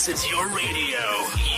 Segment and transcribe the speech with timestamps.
[0.00, 1.04] This is your radio,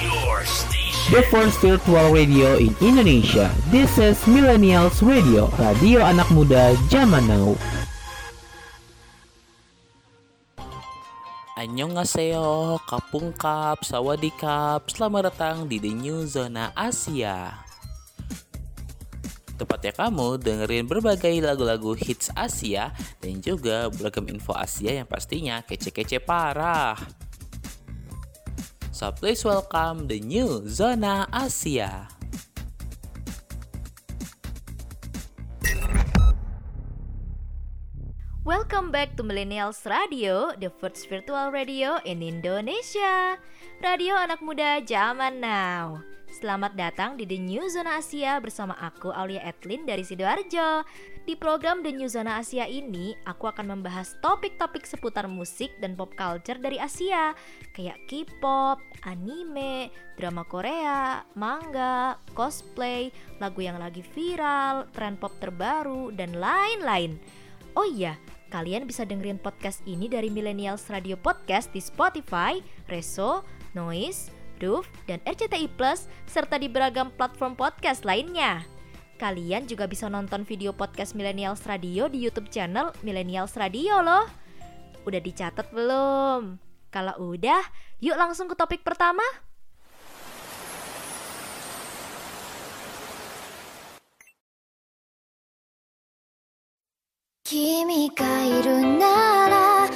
[0.03, 1.15] your station.
[1.15, 3.55] The first virtual radio in Indonesia.
[3.71, 7.55] This is Millennials Radio, radio anak muda zaman now.
[11.55, 17.63] Annyeonghaseyo, Kapungkap, Sawadikap, selamat datang di The New Zona Asia.
[19.55, 22.91] Tepatnya kamu dengerin berbagai lagu-lagu hits Asia
[23.23, 26.99] dan juga beragam info Asia yang pastinya kece-kece parah.
[29.03, 32.07] So please welcome the new Zona Asia.
[38.47, 43.43] Welcome back to Millennials Radio, the first virtual radio in Indonesia.
[43.83, 45.99] Radio anak muda zaman now.
[46.43, 50.83] Selamat datang di The New Zona Asia bersama aku Aulia Etlin dari Sidoarjo.
[51.23, 56.11] Di program The New Zona Asia ini, aku akan membahas topik-topik seputar musik dan pop
[56.19, 57.31] culture dari Asia,
[57.79, 66.35] kayak K-pop, anime, drama Korea, manga, cosplay, lagu yang lagi viral, tren pop terbaru, dan
[66.43, 67.23] lain-lain.
[67.79, 68.19] Oh iya,
[68.51, 72.59] kalian bisa dengerin podcast ini dari Millennials Radio Podcast di Spotify,
[72.91, 73.47] Reso,
[73.79, 74.42] Noise,
[75.11, 78.63] dan RCTI Plus, serta di beragam platform podcast lainnya.
[79.19, 84.27] Kalian juga bisa nonton video podcast Millennials Radio di YouTube channel Millennials Radio loh.
[85.03, 86.59] Udah dicatat belum?
[86.91, 87.63] Kalau udah,
[88.03, 89.23] yuk langsung ke topik pertama.
[97.47, 99.87] Kimi ga iru nara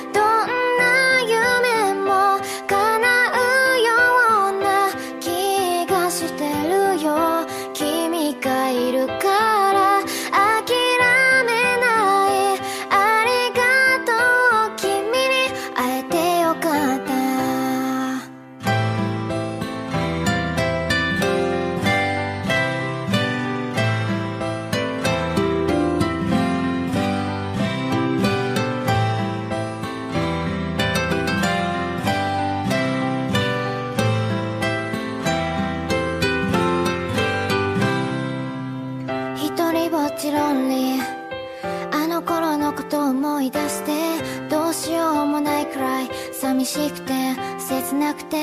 [46.47, 47.13] 寂しくて
[47.59, 48.37] 切なくて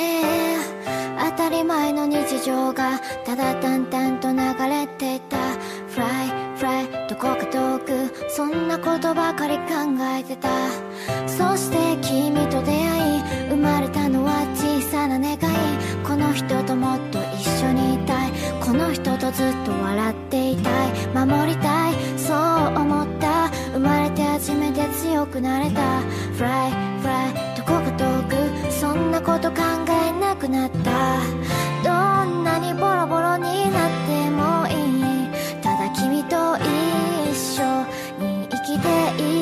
[1.18, 5.38] 当たり前の日常がただ淡々と流れてた。
[5.88, 9.64] Fly, fly どこか遠くそんなことばかり考
[10.20, 10.50] えてた。
[11.28, 13.22] そして君と出会い
[13.52, 15.38] 生まれたのは小さな願い。
[16.04, 17.93] この人ともっと一緒に
[18.94, 20.92] 人とずっと笑っていたい。
[21.28, 21.94] 守りたい。
[22.18, 22.38] そう
[22.80, 23.50] 思った。
[23.74, 26.02] 生まれて初めて強くなれた。
[26.38, 26.72] Fly,
[27.02, 31.20] fly どこか遠くそんなこと考えなくなった。
[31.84, 31.90] ど
[32.30, 35.30] んなにボロボロになってもいい。
[35.62, 37.64] ただ君と一緒
[38.20, 39.33] に生きていい。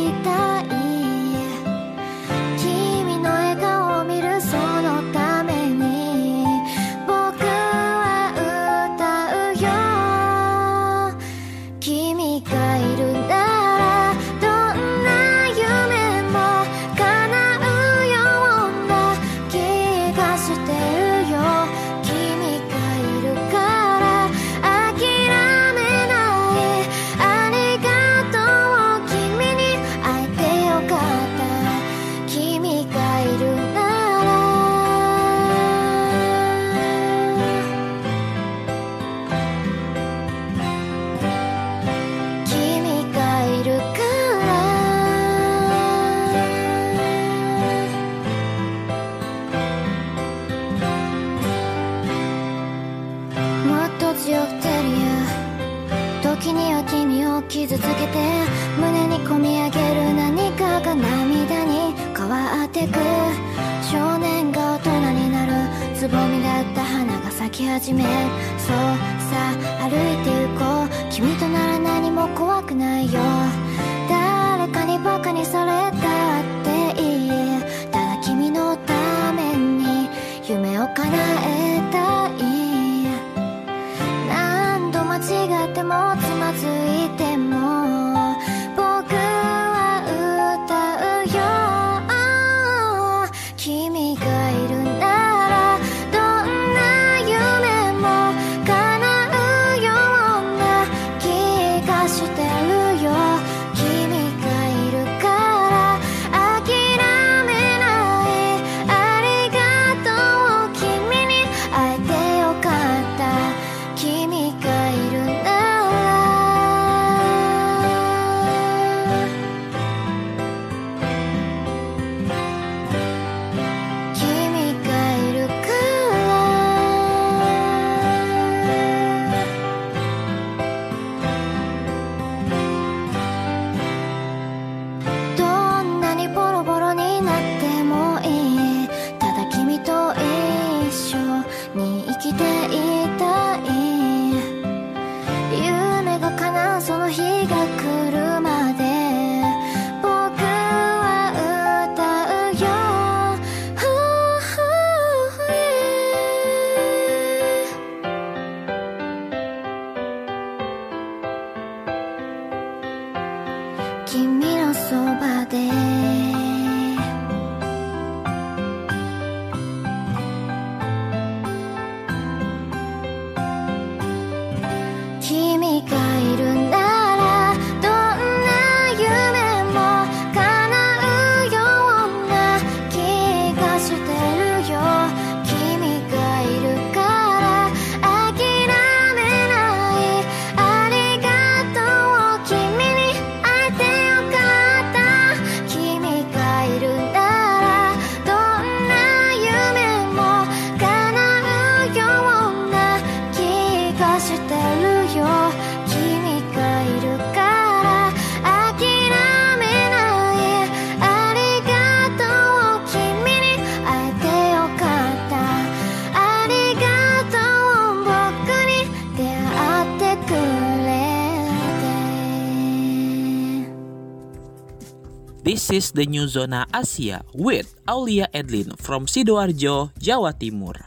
[225.82, 230.78] Is the new Zona Asia with Aulia Edlin from Sidoarjo, Jawa Timur.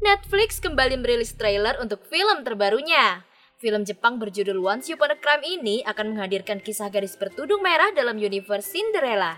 [0.00, 3.20] Netflix kembali merilis trailer untuk film terbarunya.
[3.60, 8.16] Film Jepang berjudul Once Upon a Crime ini akan menghadirkan kisah gadis bertudung merah dalam
[8.16, 9.36] universe Cinderella.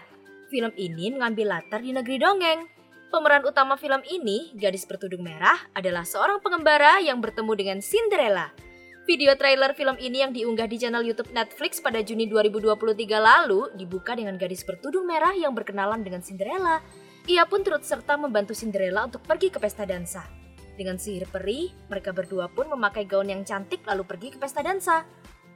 [0.55, 2.71] Film ini mengambil latar di negeri dongeng.
[3.11, 8.68] Pemeran utama film ini, gadis bertudung merah, adalah seorang pengembara yang bertemu dengan Cinderella.
[9.09, 14.13] Video trailer film ini yang diunggah di channel YouTube Netflix pada Juni 2023 lalu dibuka
[14.13, 16.85] dengan gadis bertudung merah yang berkenalan dengan Cinderella.
[17.25, 20.29] Ia pun turut serta membantu Cinderella untuk pergi ke pesta dansa.
[20.77, 25.09] Dengan sihir peri, mereka berdua pun memakai gaun yang cantik lalu pergi ke pesta dansa.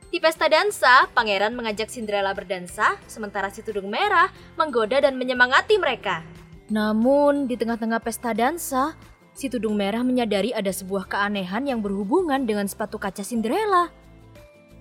[0.08, 6.24] Di pesta dansa, pangeran mengajak Cinderella berdansa, sementara si tudung merah menggoda dan menyemangati mereka.
[6.72, 8.96] Namun, di tengah-tengah pesta dansa,
[9.32, 13.92] si tudung merah menyadari ada sebuah keanehan yang berhubungan dengan sepatu kaca Cinderella.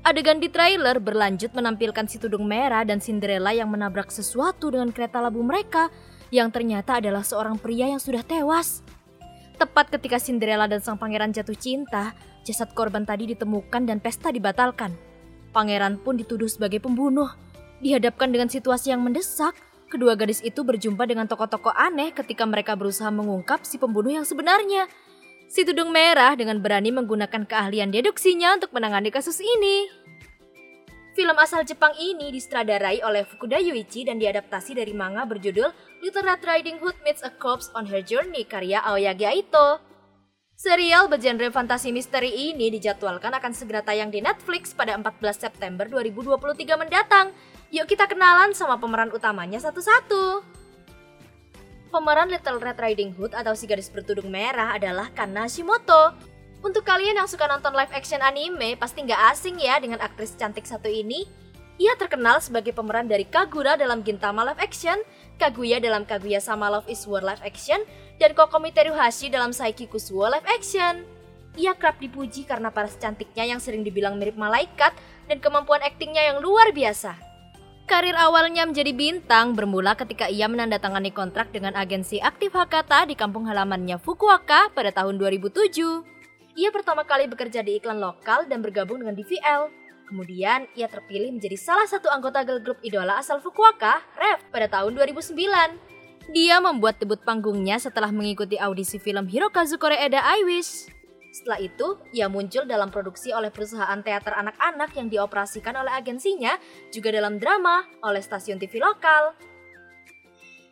[0.01, 5.21] Adegan di trailer berlanjut menampilkan si tudung merah dan Cinderella yang menabrak sesuatu dengan kereta
[5.21, 5.93] labu mereka,
[6.33, 8.81] yang ternyata adalah seorang pria yang sudah tewas.
[9.61, 14.89] Tepat ketika Cinderella dan sang pangeran jatuh cinta, jasad korban tadi ditemukan dan pesta dibatalkan.
[15.53, 17.29] Pangeran pun dituduh sebagai pembunuh.
[17.77, 19.53] Dihadapkan dengan situasi yang mendesak,
[19.91, 24.87] kedua gadis itu berjumpa dengan tokoh-tokoh aneh ketika mereka berusaha mengungkap si pembunuh yang sebenarnya.
[25.51, 29.91] Si tudung merah dengan berani menggunakan keahlian deduksinya untuk menangani kasus ini.
[31.11, 35.67] Film asal Jepang ini disutradarai oleh Fukuda Yuichi dan diadaptasi dari manga berjudul
[35.99, 39.83] Little Red Riding Hood Meets a Corpse on Her Journey karya Aoyagi Aito.
[40.55, 46.79] Serial bergenre fantasi misteri ini dijadwalkan akan segera tayang di Netflix pada 14 September 2023
[46.79, 47.35] mendatang.
[47.71, 50.43] Yuk kita kenalan sama pemeran utamanya satu-satu.
[51.87, 56.11] Pemeran Little Red Riding Hood atau si gadis bertudung merah adalah Kana Shimoto.
[56.59, 60.67] Untuk kalian yang suka nonton live action anime, pasti nggak asing ya dengan aktris cantik
[60.67, 61.23] satu ini.
[61.79, 64.99] Ia terkenal sebagai pemeran dari Kagura dalam Gintama live action,
[65.39, 67.87] Kaguya dalam Kaguya Sama Love is War live action,
[68.19, 71.07] dan Kokomi Teruhashi dalam Saiki Kusuo live action.
[71.55, 74.91] Ia kerap dipuji karena paras cantiknya yang sering dibilang mirip malaikat
[75.31, 77.30] dan kemampuan aktingnya yang luar biasa.
[77.89, 83.49] Karir awalnya menjadi bintang bermula ketika ia menandatangani kontrak dengan agensi aktif Hakata di kampung
[83.49, 85.79] halamannya Fukuoka pada tahun 2007.
[86.59, 89.71] Ia pertama kali bekerja di iklan lokal dan bergabung dengan DVL.
[90.11, 94.99] Kemudian, ia terpilih menjadi salah satu anggota girl group idola asal Fukuoka, Rev, pada tahun
[94.99, 95.91] 2009.
[96.35, 101.00] Dia membuat debut panggungnya setelah mengikuti audisi film Hirokazu Koreeda I Wish.
[101.31, 106.59] Setelah itu, ia muncul dalam produksi oleh perusahaan teater anak-anak yang dioperasikan oleh agensinya,
[106.91, 109.31] juga dalam drama oleh stasiun TV lokal.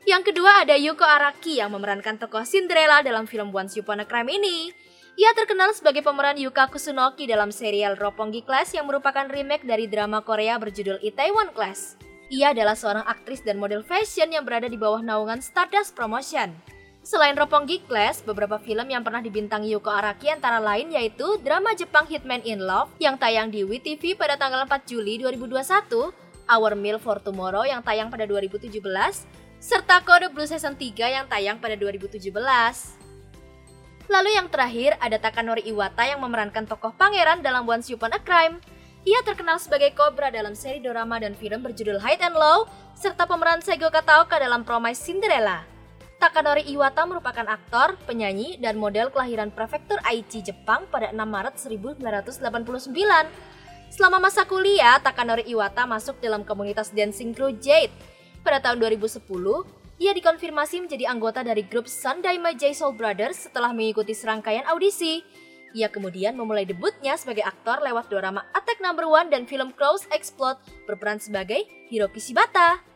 [0.03, 4.27] Yang kedua ada Yuko Araki yang memerankan tokoh Cinderella dalam film Once Upon a Crime
[4.31, 4.71] ini.
[5.19, 10.23] Ia terkenal sebagai pemeran Yuka Kusunoki dalam serial Roppongi Class yang merupakan remake dari drama
[10.23, 11.99] Korea berjudul Itaewon Class.
[12.31, 16.55] Ia adalah seorang aktris dan model fashion yang berada di bawah naungan Stardust Promotion.
[17.09, 22.05] Selain Roppongi Class, beberapa film yang pernah dibintangi Yuko Araki antara lain yaitu drama Jepang
[22.05, 25.89] Hitman in Love yang tayang di WeTV pada tanggal 4 Juli 2021,
[26.45, 28.69] Our Meal for Tomorrow yang tayang pada 2017,
[29.57, 32.29] serta Kode Blue Season 3 yang tayang pada 2017.
[34.05, 38.61] Lalu yang terakhir ada Takanori Iwata yang memerankan tokoh pangeran dalam Once Upon a Crime.
[39.09, 43.65] Ia terkenal sebagai Cobra dalam seri drama dan film berjudul Hide and Low, serta pemeran
[43.65, 45.78] Seigo Kataoka dalam Promise Cinderella.
[46.19, 52.91] Takanori Iwata merupakan aktor, penyanyi, dan model kelahiran prefektur Aichi, Jepang pada 6 Maret 1989.
[53.87, 57.95] Selama masa kuliah, Takanori Iwata masuk dalam komunitas dancing crew Jade.
[58.43, 59.23] Pada tahun 2010,
[59.95, 65.23] ia dikonfirmasi menjadi anggota dari grup Sundaima J Soul Brothers setelah mengikuti serangkaian audisi.
[65.71, 70.59] Ia kemudian memulai debutnya sebagai aktor lewat drama Attack Number One dan film Crows Explode
[70.83, 72.88] berperan sebagai Hiroki Shibata.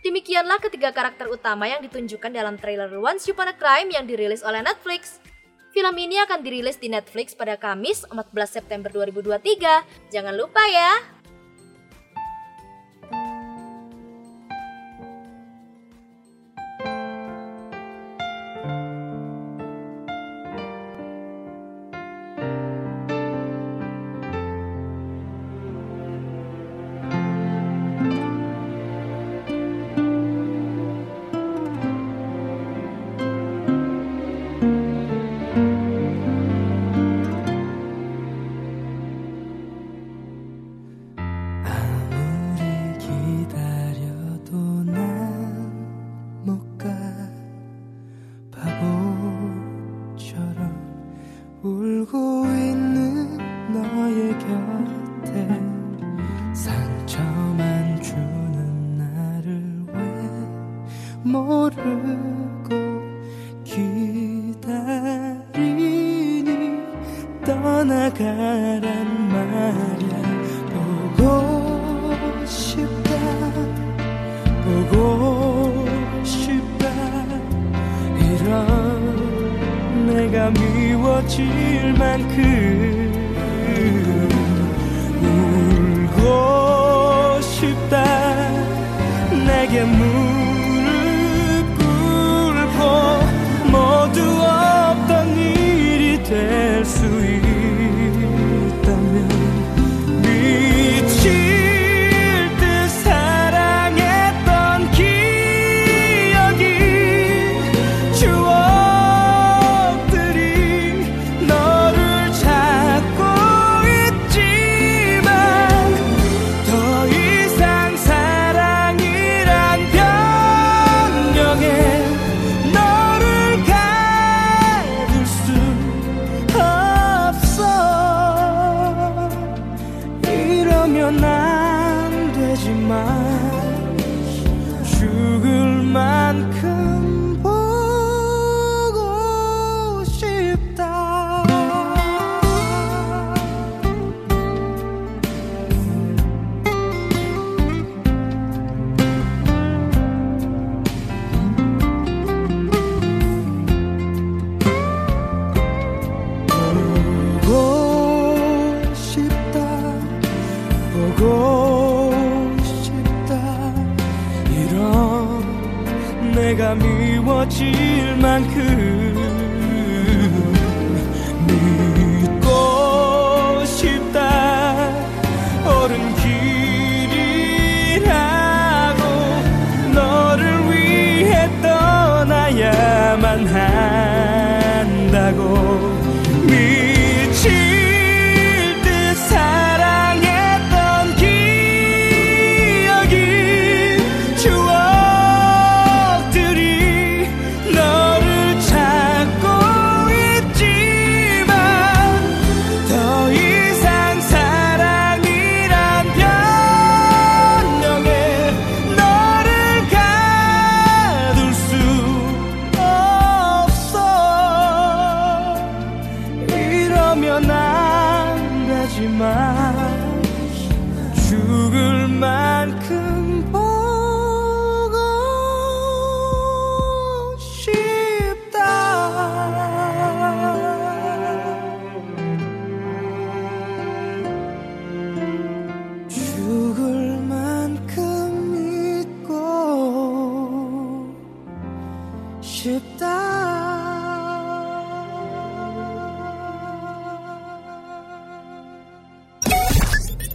[0.00, 4.64] Demikianlah ketiga karakter utama yang ditunjukkan dalam trailer Once Upon a Crime yang dirilis oleh
[4.64, 5.20] Netflix.
[5.76, 8.16] Film ini akan dirilis di Netflix pada Kamis 14
[8.48, 10.08] September 2023.
[10.08, 11.19] Jangan lupa ya!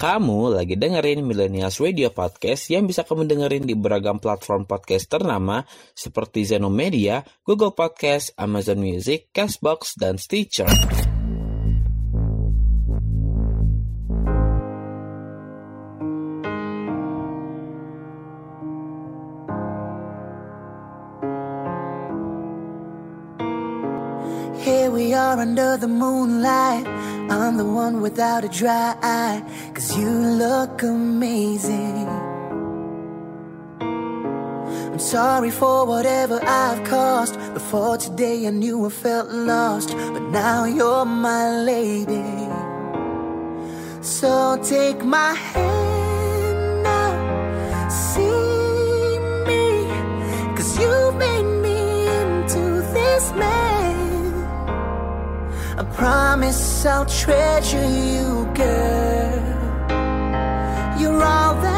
[0.06, 5.66] Kamu lagi dengerin Millennials Radio Podcast yang bisa kamu dengerin di beragam platform podcast ternama
[5.98, 10.70] seperti Zeno Media, Google Podcast, Amazon Music, Castbox, dan Stitcher.
[24.62, 26.86] Here we are under the moonlight
[27.36, 32.08] I'm the one without a dry eye, cause you look amazing.
[33.82, 37.36] I'm sorry for whatever I've caused.
[37.54, 42.24] Before today, I knew I felt lost, but now you're my lady.
[44.01, 45.85] So take my hand.
[55.96, 59.42] promise I'll treasure you, girl.
[61.00, 61.75] You're all that.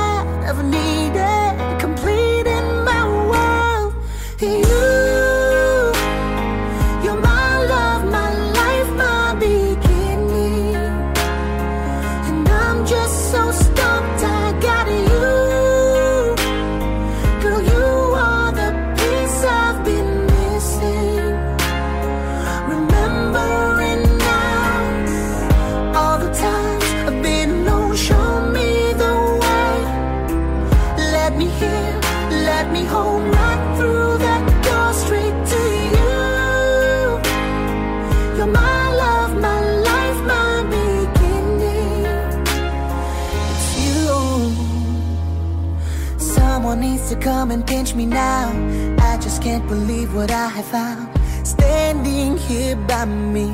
[50.28, 51.08] What I have found.
[51.48, 53.48] Standing here by me.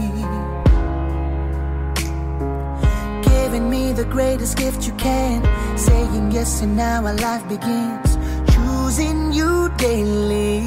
[3.22, 5.44] Giving me the greatest gift you can.
[5.78, 8.18] Saying yes, and now our life begins.
[8.54, 10.66] Choosing you daily.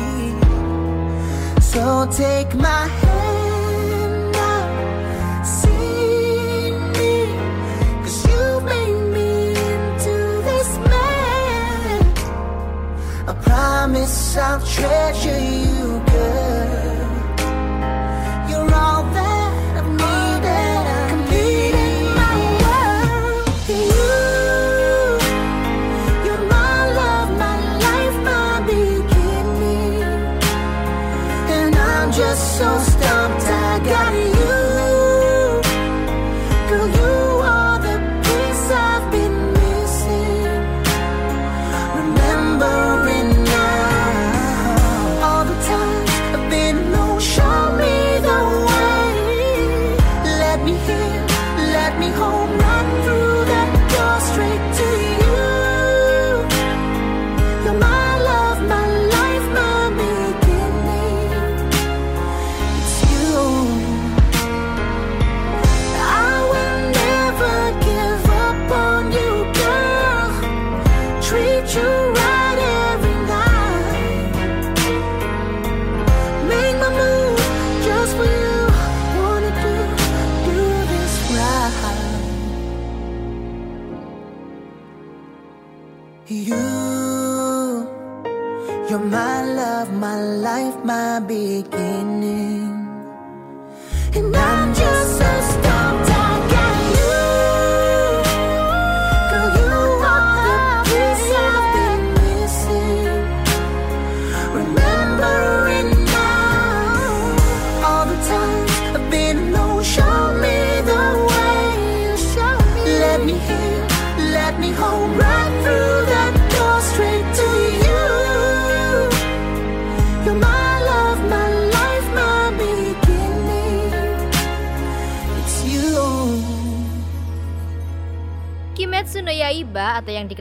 [1.60, 5.42] So take my hand now.
[5.42, 7.14] See me.
[8.28, 9.30] You made me
[9.70, 10.16] into
[10.48, 12.00] this man.
[13.30, 15.65] I promise I'll treasure you,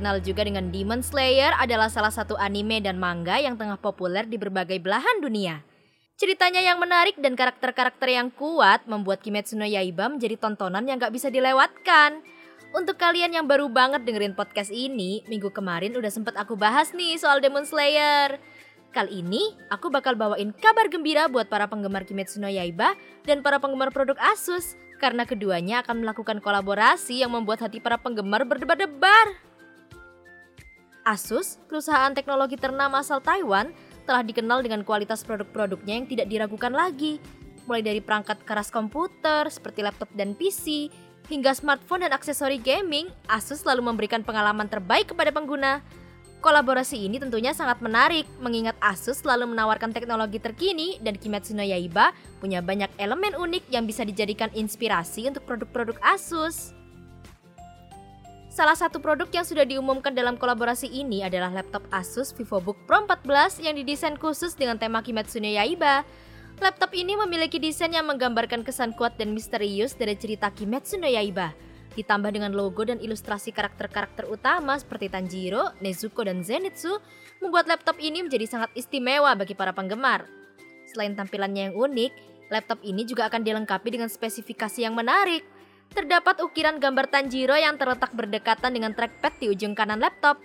[0.05, 4.37] dikenal juga dengan Demon Slayer adalah salah satu anime dan manga yang tengah populer di
[4.37, 5.65] berbagai belahan dunia.
[6.21, 11.09] Ceritanya yang menarik dan karakter-karakter yang kuat membuat Kimetsu no Yaiba menjadi tontonan yang gak
[11.09, 12.21] bisa dilewatkan.
[12.69, 17.17] Untuk kalian yang baru banget dengerin podcast ini, minggu kemarin udah sempet aku bahas nih
[17.17, 18.37] soal Demon Slayer.
[18.93, 22.93] Kali ini, aku bakal bawain kabar gembira buat para penggemar Kimetsu no Yaiba
[23.25, 28.45] dan para penggemar produk Asus karena keduanya akan melakukan kolaborasi yang membuat hati para penggemar
[28.45, 29.44] berdebar-debar.
[31.05, 33.69] Asus, perusahaan teknologi ternama asal Taiwan,
[34.09, 37.21] telah dikenal dengan kualitas produk-produknya yang tidak diragukan lagi.
[37.69, 40.89] Mulai dari perangkat keras komputer seperti laptop dan PC,
[41.29, 45.85] hingga smartphone dan aksesori gaming, Asus selalu memberikan pengalaman terbaik kepada pengguna.
[46.41, 52.13] Kolaborasi ini tentunya sangat menarik, mengingat Asus selalu menawarkan teknologi terkini dan Kimetsu no Yaiba
[52.41, 56.73] punya banyak elemen unik yang bisa dijadikan inspirasi untuk produk-produk Asus.
[58.55, 63.59] Salah satu produk yang sudah diumumkan dalam kolaborasi ini adalah laptop Asus VivoBook Pro 14
[63.59, 66.07] yang didesain khusus dengan tema Kimetsu no Yaiba.
[66.63, 71.51] Laptop ini memiliki desain yang menggambarkan kesan kuat dan misterius dari cerita Kimetsu no Yaiba.
[71.99, 77.03] Ditambah dengan logo dan ilustrasi karakter-karakter utama seperti Tanjiro, Nezuko, dan Zenitsu,
[77.43, 80.31] membuat laptop ini menjadi sangat istimewa bagi para penggemar.
[80.87, 82.11] Selain tampilannya yang unik,
[82.55, 85.43] laptop ini juga akan dilengkapi dengan spesifikasi yang menarik.
[85.95, 90.43] Terdapat ukiran gambar Tanjiro yang terletak berdekatan dengan trackpad di ujung kanan laptop.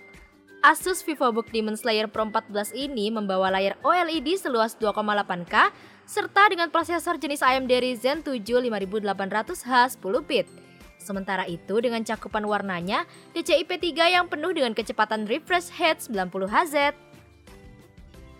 [0.63, 5.75] Asus VivoBook Demon Slayer Pro 14 ini membawa layar OLED seluas 2,8K
[6.07, 10.47] serta dengan prosesor jenis AMD Ryzen 7 5800H 10 bit.
[10.95, 13.03] Sementara itu dengan cakupan warnanya
[13.35, 17.10] DCI-P3 yang penuh dengan kecepatan refresh rate 90Hz.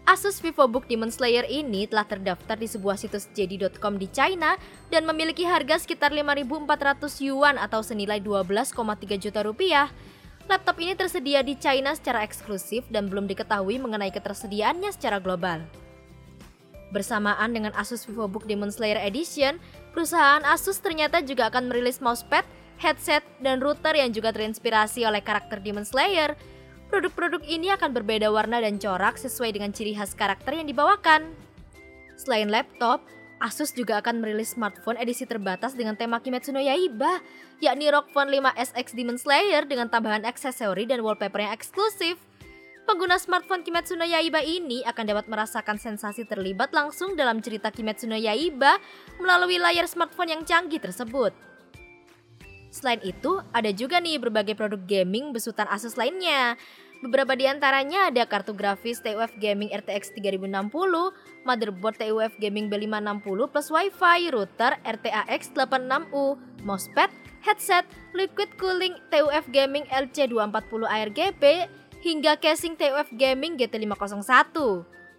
[0.02, 4.58] Asus VivoBook Demon Slayer ini telah terdaftar di sebuah situs JD.com di China
[4.90, 8.74] dan memiliki harga sekitar 5.400 yuan atau senilai 12,3
[9.22, 9.88] juta rupiah.
[10.50, 15.64] Laptop ini tersedia di China secara eksklusif dan belum diketahui mengenai ketersediaannya secara global.
[16.92, 19.62] Bersamaan dengan Asus VivoBook Demon Slayer Edition,
[19.96, 22.44] perusahaan Asus ternyata juga akan merilis mousepad,
[22.82, 26.36] headset, dan router yang juga terinspirasi oleh karakter Demon Slayer.
[26.91, 31.32] Produk-produk ini akan berbeda warna dan corak sesuai dengan ciri khas karakter yang dibawakan.
[32.19, 33.08] Selain laptop,
[33.41, 37.25] Asus juga akan merilis smartphone edisi terbatas dengan tema Kimetsu no Yaiba,
[37.58, 42.21] yakni ROG Phone 5 SX Demon Slayer dengan tambahan aksesori dan wallpaper yang eksklusif.
[42.86, 48.06] Pengguna smartphone Kimetsu no Yaiba ini akan dapat merasakan sensasi terlibat langsung dalam cerita Kimetsu
[48.06, 48.77] no Yaiba
[49.17, 51.34] melalui layar smartphone yang canggih tersebut.
[52.71, 56.55] Selain itu, ada juga nih berbagai produk gaming besutan Asus lainnya.
[57.01, 60.69] Beberapa di antaranya ada kartu grafis TUF Gaming RTX 3060,
[61.43, 67.10] motherboard TUF Gaming B560 plus WiFi, router RTAX 86U, mousepad,
[67.41, 71.43] headset, liquid cooling TUF Gaming LC240 ARGB,
[72.05, 74.55] hingga casing TUF Gaming GT501.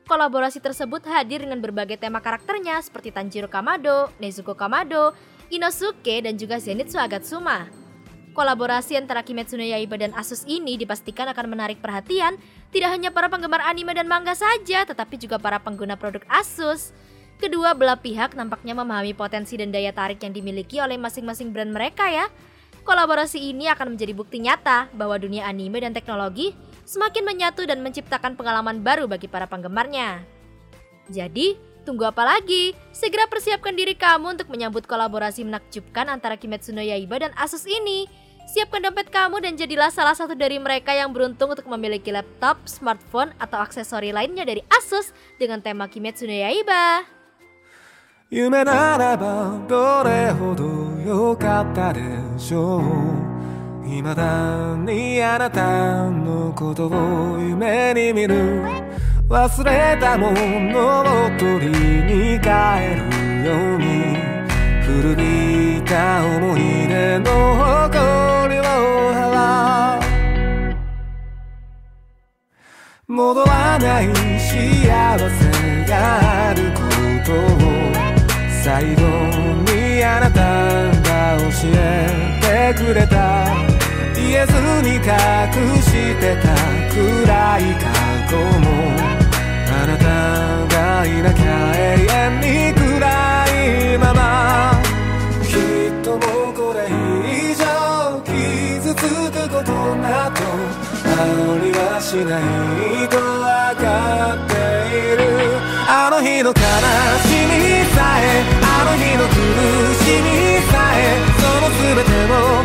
[0.06, 5.14] Kolaborasi tersebut hadir dengan berbagai tema karakternya seperti Tanjiro Kamado, Nezuko Kamado,
[5.52, 7.68] Inosuke, dan juga Zenitsu Agatsuma.
[8.32, 12.40] Kolaborasi antara Kimetsu no Yaiba dan Asus ini dipastikan akan menarik perhatian
[12.72, 16.96] tidak hanya para penggemar anime dan manga saja, tetapi juga para pengguna produk Asus.
[17.36, 22.08] Kedua belah pihak nampaknya memahami potensi dan daya tarik yang dimiliki oleh masing-masing brand mereka
[22.08, 22.32] ya.
[22.88, 26.56] Kolaborasi ini akan menjadi bukti nyata bahwa dunia anime dan teknologi
[26.88, 30.24] semakin menyatu dan menciptakan pengalaman baru bagi para penggemarnya.
[31.12, 32.75] Jadi, tunggu apa lagi?
[32.91, 38.07] Segera persiapkan diri kamu untuk menyambut kolaborasi menakjubkan antara Kimetsu no Yaiba dan Asus ini.
[38.47, 43.35] Siapkan dompet kamu dan jadilah salah satu dari mereka yang beruntung untuk memiliki laptop, smartphone,
[43.43, 47.17] atau aksesori lainnya dari Asus dengan tema Kimetsu no Yaiba.
[48.29, 50.65] 夢ならばどれほど
[50.99, 52.01] 良かったで
[52.37, 52.81] しょ
[53.85, 58.61] う未だにあなたのことを夢に見る
[59.32, 62.50] 忘れたものを取りに帰
[62.92, 64.14] るように
[64.82, 68.62] 古びた思い出の誇りを
[69.14, 70.74] 払う
[73.08, 76.82] 戻らない幸せがあるこ
[77.24, 77.56] とを
[78.62, 79.00] 最後
[79.72, 80.38] にあなた
[81.08, 83.46] が教えてくれた
[84.14, 85.02] 言えずに隠
[85.80, 85.90] し
[86.20, 86.52] てた
[86.92, 87.88] 暗い過
[88.30, 89.11] 去も
[90.68, 92.82] がいなきゃ永遠に暗
[93.94, 94.72] いまま
[95.42, 96.16] きっとも
[96.50, 97.64] うこれ以上
[98.24, 100.36] 傷つくことなど
[101.04, 101.16] あ
[101.62, 104.52] りはしないとわかって
[104.96, 105.20] いる
[105.88, 109.34] あの日の悲しみさえあの日の苦
[110.02, 110.28] しみ
[110.70, 112.61] さえその全てを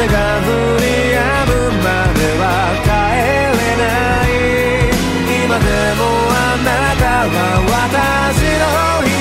[0.00, 0.40] 雨が降
[0.78, 1.84] り止むま
[2.14, 2.42] では
[2.84, 2.88] 帰
[3.58, 3.84] れな
[4.24, 4.32] い。
[5.44, 6.00] 今でも
[6.32, 7.36] あなたは
[7.68, 8.64] 私の
[9.04, 9.20] 光。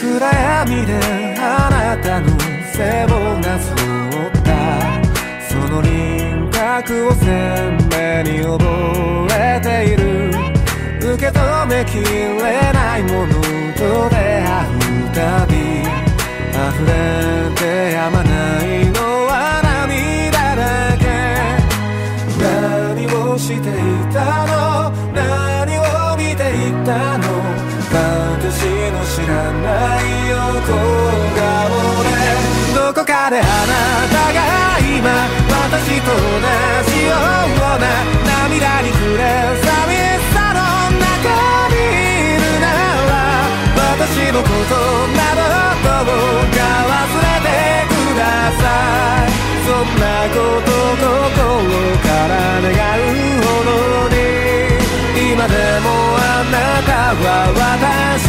[0.00, 0.90] 暗闇で
[1.38, 2.24] あなたの
[2.72, 2.74] 背
[3.12, 3.64] をなぞ
[4.26, 4.48] った。
[5.50, 7.85] その輪郭を鮮
[8.22, 8.64] に覚
[9.32, 10.30] えている？
[11.14, 13.32] 受け止めきれないもの
[13.74, 15.52] と出会うたび。
[16.56, 16.90] 溢れ
[17.54, 17.60] て
[17.92, 18.30] やまな
[18.64, 18.98] いの
[19.28, 21.04] は涙だけ。
[22.40, 23.60] 何をしてい
[24.12, 24.90] たの？
[25.12, 25.80] 何を
[26.16, 27.24] 見ていたの？
[27.88, 29.64] 私の知らな
[30.00, 30.36] い横
[31.36, 31.44] 顔
[32.02, 32.08] で
[32.74, 33.72] どこかであな
[34.10, 34.38] たが
[34.80, 35.04] 今
[35.76, 36.16] 私と同
[36.88, 37.84] じような
[38.48, 39.20] 涙に暮れ
[39.60, 40.58] 寂しさの
[40.96, 41.04] 中
[41.68, 42.64] にいるな
[43.04, 43.12] ら
[43.76, 44.72] 私のこと
[45.12, 45.44] など
[46.06, 46.48] どう。
[46.48, 46.58] か
[46.88, 47.52] 忘れて
[47.92, 48.24] くだ
[48.56, 48.64] さ
[49.20, 49.36] い。
[49.66, 51.44] そんなこと心
[52.00, 53.12] から願う
[53.44, 54.16] ほどに
[55.32, 55.52] 今で
[55.84, 55.86] も
[56.16, 56.56] あな
[56.88, 58.25] たは私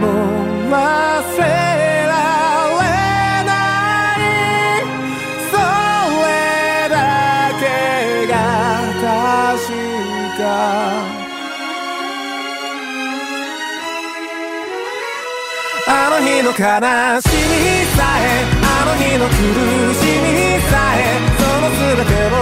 [0.00, 0.04] も
[0.70, 1.42] 忘れ
[2.10, 2.14] ら
[2.80, 2.84] れ
[3.44, 3.52] な
[4.16, 4.18] い。
[5.50, 5.54] そ
[6.24, 6.28] れ
[6.88, 6.94] だ
[7.60, 7.62] け
[8.26, 8.34] が
[9.00, 9.70] 確
[10.38, 10.40] か。
[15.92, 16.54] あの日の悲
[17.20, 17.52] しみ
[17.96, 18.22] さえ
[18.62, 19.32] あの日の苦
[19.94, 20.28] しみ
[20.70, 20.98] さえ
[21.36, 21.64] その
[21.96, 22.36] 全てを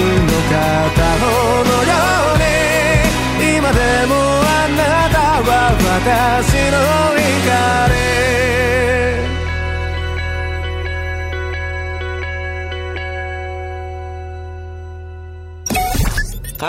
[0.00, 1.24] の片方
[1.64, 1.92] のよ
[2.34, 4.80] うに今でもあな
[5.10, 5.50] たは
[5.82, 7.17] 私の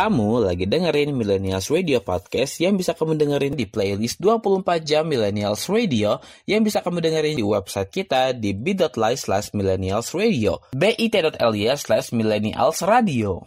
[0.10, 5.70] Kamu lagi dengerin Millennials Radio Podcast yang bisa kamu dengerin di playlist 24 jam Millennials
[5.70, 6.18] Radio
[6.50, 12.82] yang bisa kamu dengerin di website kita di bit.ly slash millennials radio bit.ly slash millennials
[12.82, 13.46] radio.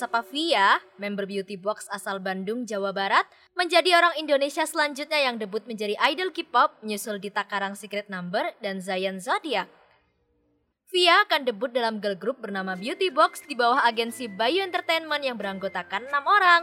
[0.00, 5.36] Akrab disapa Via, member beauty box asal Bandung, Jawa Barat, menjadi orang Indonesia selanjutnya yang
[5.36, 9.68] debut menjadi idol K-pop, nyusul di Takarang Secret Number dan Zion Zodiac.
[10.88, 15.36] Via akan debut dalam girl group bernama Beauty Box di bawah agensi Bayu Entertainment yang
[15.36, 16.62] beranggotakan enam orang.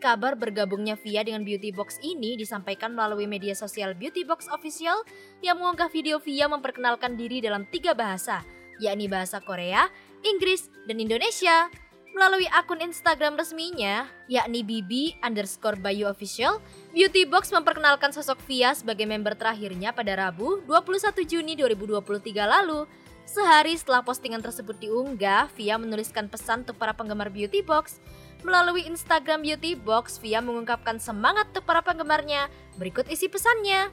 [0.00, 5.04] Kabar bergabungnya Via dengan Beauty Box ini disampaikan melalui media sosial Beauty Box Official
[5.44, 8.40] yang mengunggah video Via memperkenalkan diri dalam tiga bahasa,
[8.80, 9.86] yakni bahasa Korea,
[10.24, 11.81] Inggris, dan Indonesia.
[12.12, 16.60] Melalui akun Instagram resminya, yakni Bibi underscore Bayu Official,
[16.92, 22.84] Beauty Box memperkenalkan sosok Via sebagai member terakhirnya pada Rabu 21 Juni 2023 lalu.
[23.24, 27.96] Sehari setelah postingan tersebut diunggah, Via menuliskan pesan untuk para penggemar Beauty Box.
[28.44, 32.52] Melalui Instagram Beauty Box, Via mengungkapkan semangat untuk para penggemarnya.
[32.76, 33.88] Berikut isi pesannya.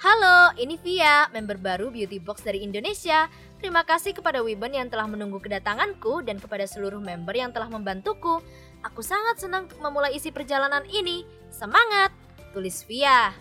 [0.00, 3.28] Halo, ini Via, member baru Beauty Box dari Indonesia.
[3.64, 8.44] Terima kasih kepada Wiben yang telah menunggu kedatanganku dan kepada seluruh member yang telah membantuku.
[8.84, 11.24] Aku sangat senang untuk memulai isi perjalanan ini.
[11.48, 12.12] Semangat!
[12.52, 13.32] Tulis Via.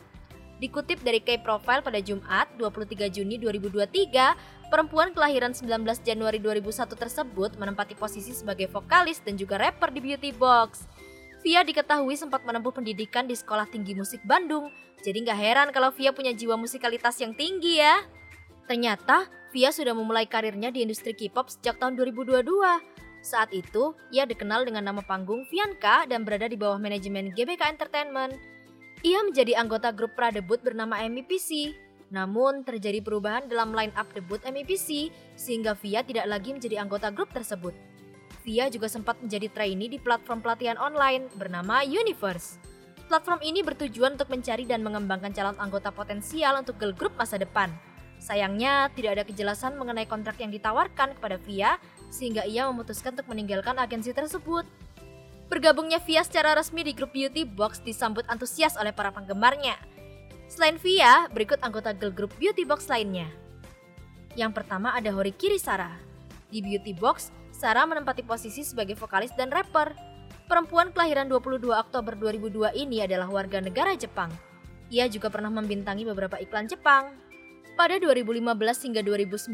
[0.64, 8.00] Dikutip dari K-Profile pada Jumat 23 Juni 2023, perempuan kelahiran 19 Januari 2001 tersebut menempati
[8.00, 10.88] posisi sebagai vokalis dan juga rapper di Beauty Box.
[11.44, 14.72] Via diketahui sempat menempuh pendidikan di Sekolah Tinggi Musik Bandung,
[15.04, 18.00] jadi nggak heran kalau Via punya jiwa musikalitas yang tinggi ya.
[18.72, 22.42] Ternyata, Via sudah memulai karirnya di industri K-pop sejak tahun 2022.
[23.22, 28.34] Saat itu, ia dikenal dengan nama panggung Vianka dan berada di bawah manajemen GBK Entertainment.
[29.06, 31.78] Ia menjadi anggota grup pra-debut bernama MEPC.
[32.10, 37.78] Namun, terjadi perubahan dalam line-up debut MEPC, sehingga Via tidak lagi menjadi anggota grup tersebut.
[38.42, 42.58] Via juga sempat menjadi trainee di platform pelatihan online bernama Universe.
[43.06, 47.93] Platform ini bertujuan untuk mencari dan mengembangkan calon anggota potensial untuk girl group masa depan.
[48.24, 51.76] Sayangnya, tidak ada kejelasan mengenai kontrak yang ditawarkan kepada Via,
[52.08, 54.64] sehingga ia memutuskan untuk meninggalkan agensi tersebut.
[55.52, 59.76] Bergabungnya Via secara resmi di grup Beauty Box disambut antusias oleh para penggemarnya.
[60.48, 63.28] Selain Via, berikut anggota girl group Beauty Box lainnya.
[64.40, 65.92] Yang pertama ada Hori Kirisara.
[66.48, 69.92] Di Beauty Box, Sarah menempati posisi sebagai vokalis dan rapper.
[70.48, 74.32] Perempuan kelahiran 22 Oktober 2002 ini adalah warga negara Jepang.
[74.94, 77.23] Ia juga pernah membintangi beberapa iklan Jepang.
[77.74, 78.38] Pada 2015
[78.86, 79.50] hingga 2019,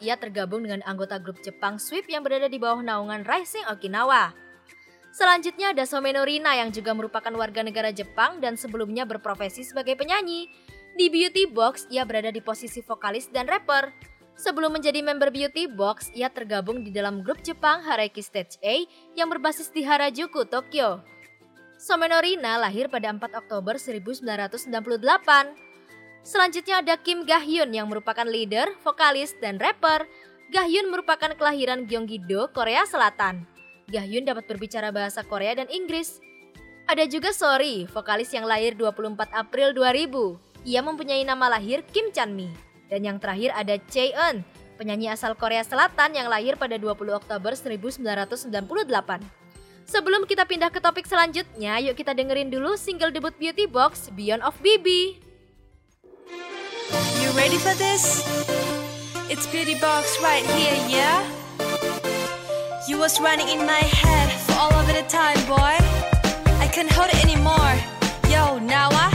[0.00, 4.32] ia tergabung dengan anggota grup Jepang Sweep yang berada di bawah naungan Rising Okinawa.
[5.12, 10.48] Selanjutnya ada Someno Rina yang juga merupakan warga negara Jepang dan sebelumnya berprofesi sebagai penyanyi.
[10.96, 13.92] Di Beauty Box, ia berada di posisi vokalis dan rapper.
[14.40, 19.28] Sebelum menjadi member Beauty Box, ia tergabung di dalam grup Jepang Hareki Stage A yang
[19.28, 21.04] berbasis di Harajuku, Tokyo.
[21.76, 25.63] Someno Rina lahir pada 4 Oktober 1998.
[26.24, 30.08] Selanjutnya ada Kim Gahyun yang merupakan leader, vokalis, dan rapper.
[30.48, 33.44] Gahyun merupakan kelahiran Gyeonggi-do, Korea Selatan.
[33.92, 36.24] Gahyun dapat berbicara bahasa Korea dan Inggris.
[36.88, 40.64] Ada juga Sori, vokalis yang lahir 24 April 2000.
[40.64, 42.48] Ia mempunyai nama lahir Kim Chanmi.
[42.88, 44.40] Dan yang terakhir ada Chae Eun,
[44.80, 48.48] penyanyi asal Korea Selatan yang lahir pada 20 Oktober 1998.
[49.84, 54.40] Sebelum kita pindah ke topik selanjutnya, yuk kita dengerin dulu single debut Beauty Box Beyond
[54.40, 55.23] of Bibi.
[56.30, 58.24] You ready for this?
[59.30, 61.28] It's Beauty Box right here, yeah?
[62.88, 65.76] You was running in my head for all of the time, boy.
[66.60, 67.74] I can't hold it anymore.
[68.30, 69.10] Yo, now I,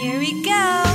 [0.00, 0.89] here we go.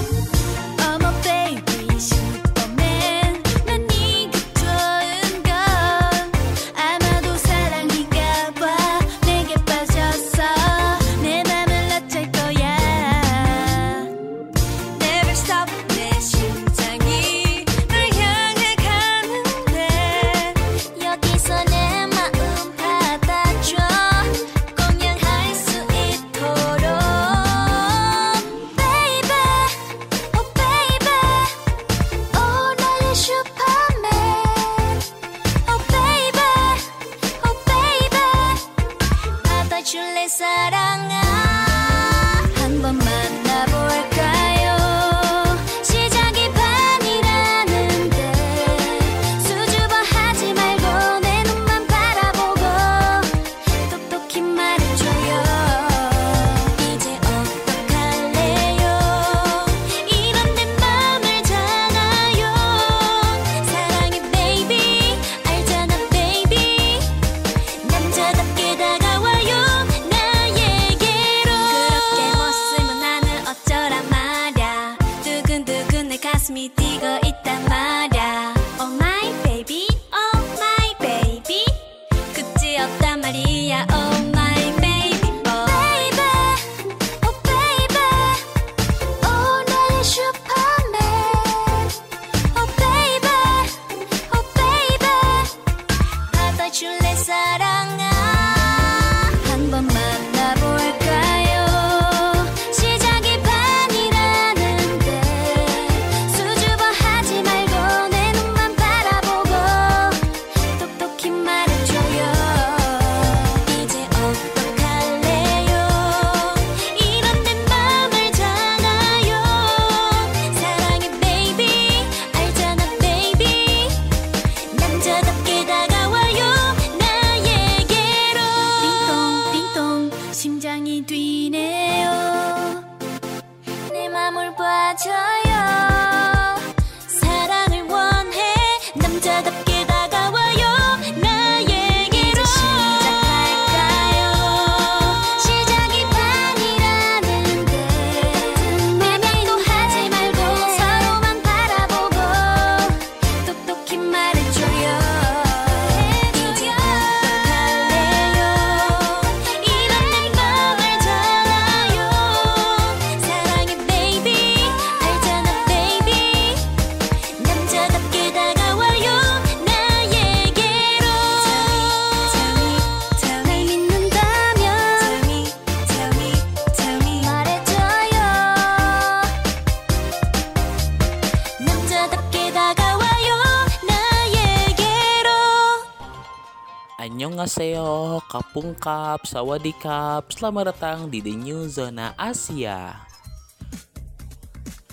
[187.46, 193.06] Annyeonghaseyo, Kapungkap, Sawadikap, selamat datang di The New Zona Asia.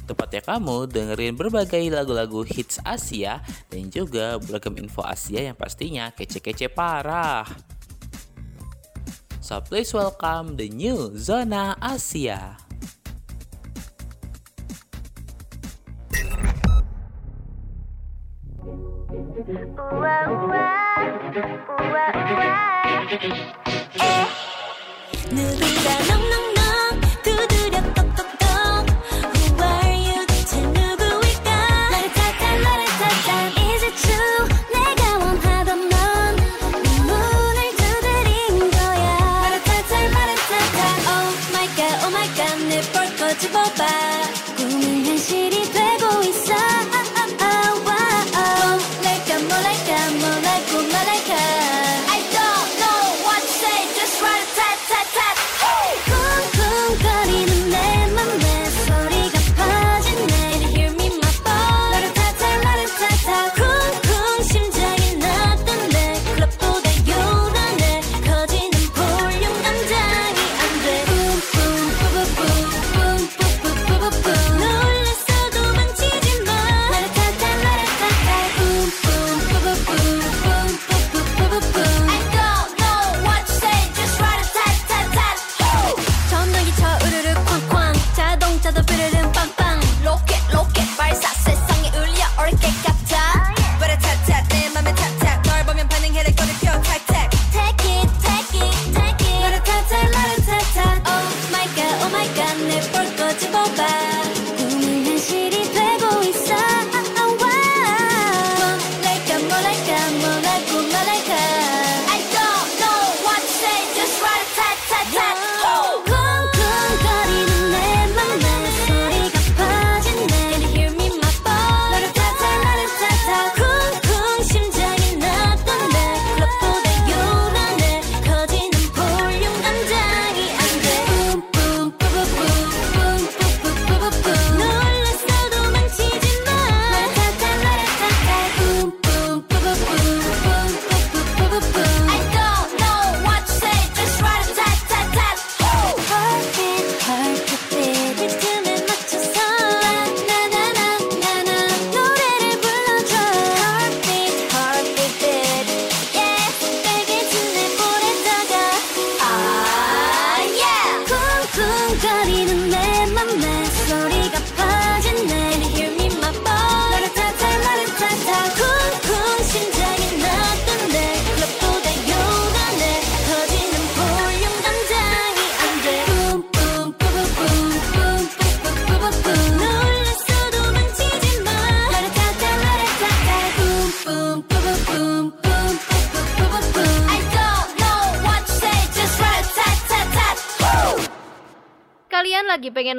[0.05, 3.41] Tempatnya kamu dengerin berbagai lagu-lagu hits Asia
[3.73, 7.49] dan juga beragam info Asia yang pastinya kece-kece parah.
[9.41, 12.62] So please welcome The New Zona Asia.
[19.35, 20.55] 우와 우와.
[21.81, 21.97] 우와
[22.33, 22.45] 우와.
[25.31, 26.42] 누비가 넉넉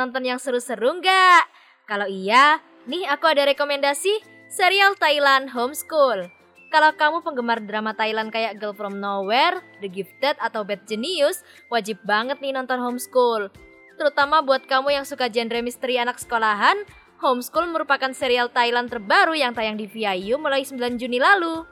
[0.03, 1.43] nonton yang seru-seru nggak?
[1.87, 4.19] Kalau iya, nih aku ada rekomendasi
[4.51, 6.27] serial Thailand Homeschool.
[6.67, 12.03] Kalau kamu penggemar drama Thailand kayak Girl From Nowhere, The Gifted, atau Bad Genius, wajib
[12.03, 13.47] banget nih nonton Homeschool.
[13.95, 16.83] Terutama buat kamu yang suka genre misteri anak sekolahan,
[17.23, 21.63] Homeschool merupakan serial Thailand terbaru yang tayang di Viu mulai 9 Juni lalu.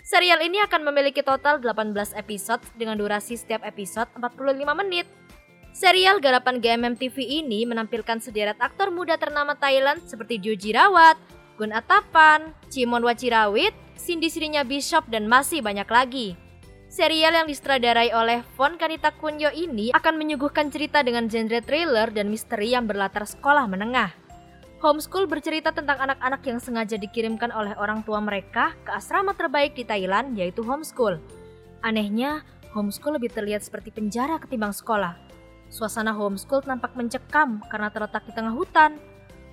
[0.00, 5.04] Serial ini akan memiliki total 18 episode dengan durasi setiap episode 45 menit.
[5.72, 11.20] Serial garapan GMM TV ini menampilkan sederet aktor muda ternama Thailand seperti Joji Rawat,
[11.54, 16.28] Gun Atapan, Cimon Wacirawit, Cindy Sirinya Bishop, dan masih banyak lagi.
[16.88, 22.32] Serial yang disutradarai oleh Von Kanita Kunyo ini akan menyuguhkan cerita dengan genre thriller dan
[22.32, 24.08] misteri yang berlatar sekolah menengah.
[24.80, 29.84] Homeschool bercerita tentang anak-anak yang sengaja dikirimkan oleh orang tua mereka ke asrama terbaik di
[29.84, 31.20] Thailand yaitu homeschool.
[31.84, 32.40] Anehnya,
[32.72, 35.27] homeschool lebih terlihat seperti penjara ketimbang sekolah.
[35.68, 38.96] Suasana homeschool nampak mencekam karena terletak di tengah hutan.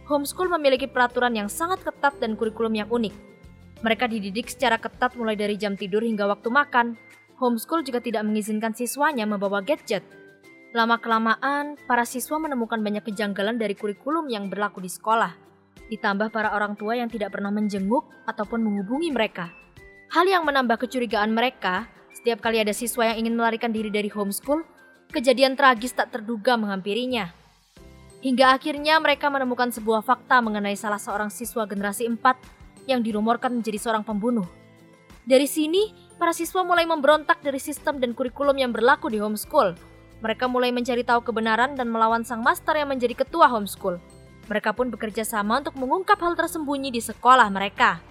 [0.07, 3.11] Homeschool memiliki peraturan yang sangat ketat dan kurikulum yang unik.
[3.83, 6.95] Mereka dididik secara ketat mulai dari jam tidur hingga waktu makan.
[7.35, 10.07] Homeschool juga tidak mengizinkan siswanya membawa gadget.
[10.71, 15.35] Lama-kelamaan, para siswa menemukan banyak kejanggalan dari kurikulum yang berlaku di sekolah.
[15.91, 19.51] Ditambah para orang tua yang tidak pernah menjenguk ataupun menghubungi mereka.
[20.11, 24.63] Hal yang menambah kecurigaan mereka, setiap kali ada siswa yang ingin melarikan diri dari homeschool,
[25.15, 27.31] kejadian tragis tak terduga menghampirinya.
[28.19, 32.19] Hingga akhirnya mereka menemukan sebuah fakta mengenai salah seorang siswa generasi 4
[32.91, 34.45] yang dirumorkan menjadi seorang pembunuh.
[35.23, 39.73] Dari sini, para siswa mulai memberontak dari sistem dan kurikulum yang berlaku di homeschool
[40.25, 43.99] mereka mulai mencari tahu kebenaran dan melawan sang master yang menjadi ketua homeschool.
[44.49, 48.01] Mereka pun bekerja sama untuk mengungkap hal tersembunyi di sekolah mereka.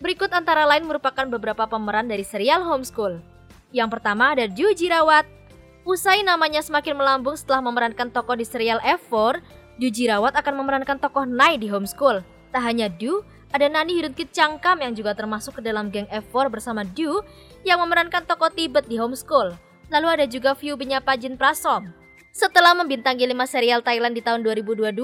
[0.00, 3.22] Berikut antara lain merupakan beberapa pemeran dari serial Homeschool.
[3.70, 5.41] Yang pertama ada Ju Jirawat.
[5.82, 9.42] Usai namanya semakin melambung setelah memerankan tokoh di serial F4,
[9.82, 12.22] Ju Jirawat akan memerankan tokoh Nai di Homeschool.
[12.54, 16.86] Tak hanya Du, ada Nani Hirunkit Cangkam yang juga termasuk ke dalam geng F4 bersama
[16.86, 17.26] Du
[17.66, 19.58] yang memerankan tokoh Tibet di Homeschool.
[19.90, 21.90] Lalu ada juga View Benyapa Jin Prasom.
[22.30, 24.94] Setelah membintangi 5 serial Thailand di tahun 2022,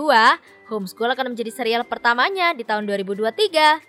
[0.71, 3.83] Homeschool akan menjadi serial pertamanya di tahun 2023.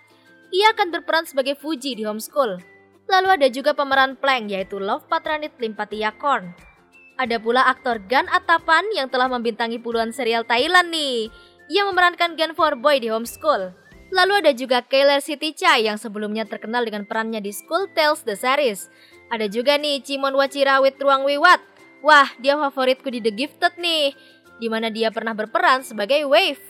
[0.50, 2.58] Ia akan berperan sebagai Fuji di Homeschool.
[3.06, 6.69] Lalu ada juga pemeran Plank yaitu Love Patranit Limpatia Korn.
[7.20, 11.28] Ada pula aktor Gan Atapan yang telah membintangi puluhan serial Thailand nih.
[11.68, 13.76] Ia memerankan Gan for Boy di Homeschool.
[14.08, 18.40] Lalu ada juga Kayler City Chai yang sebelumnya terkenal dengan perannya di School Tales The
[18.40, 18.88] Series.
[19.28, 21.60] Ada juga nih Cimon Wacirawit Ruang Wiwat.
[22.00, 24.16] Wah, dia favoritku di The Gifted nih,
[24.56, 26.64] di mana dia pernah berperan sebagai Wave.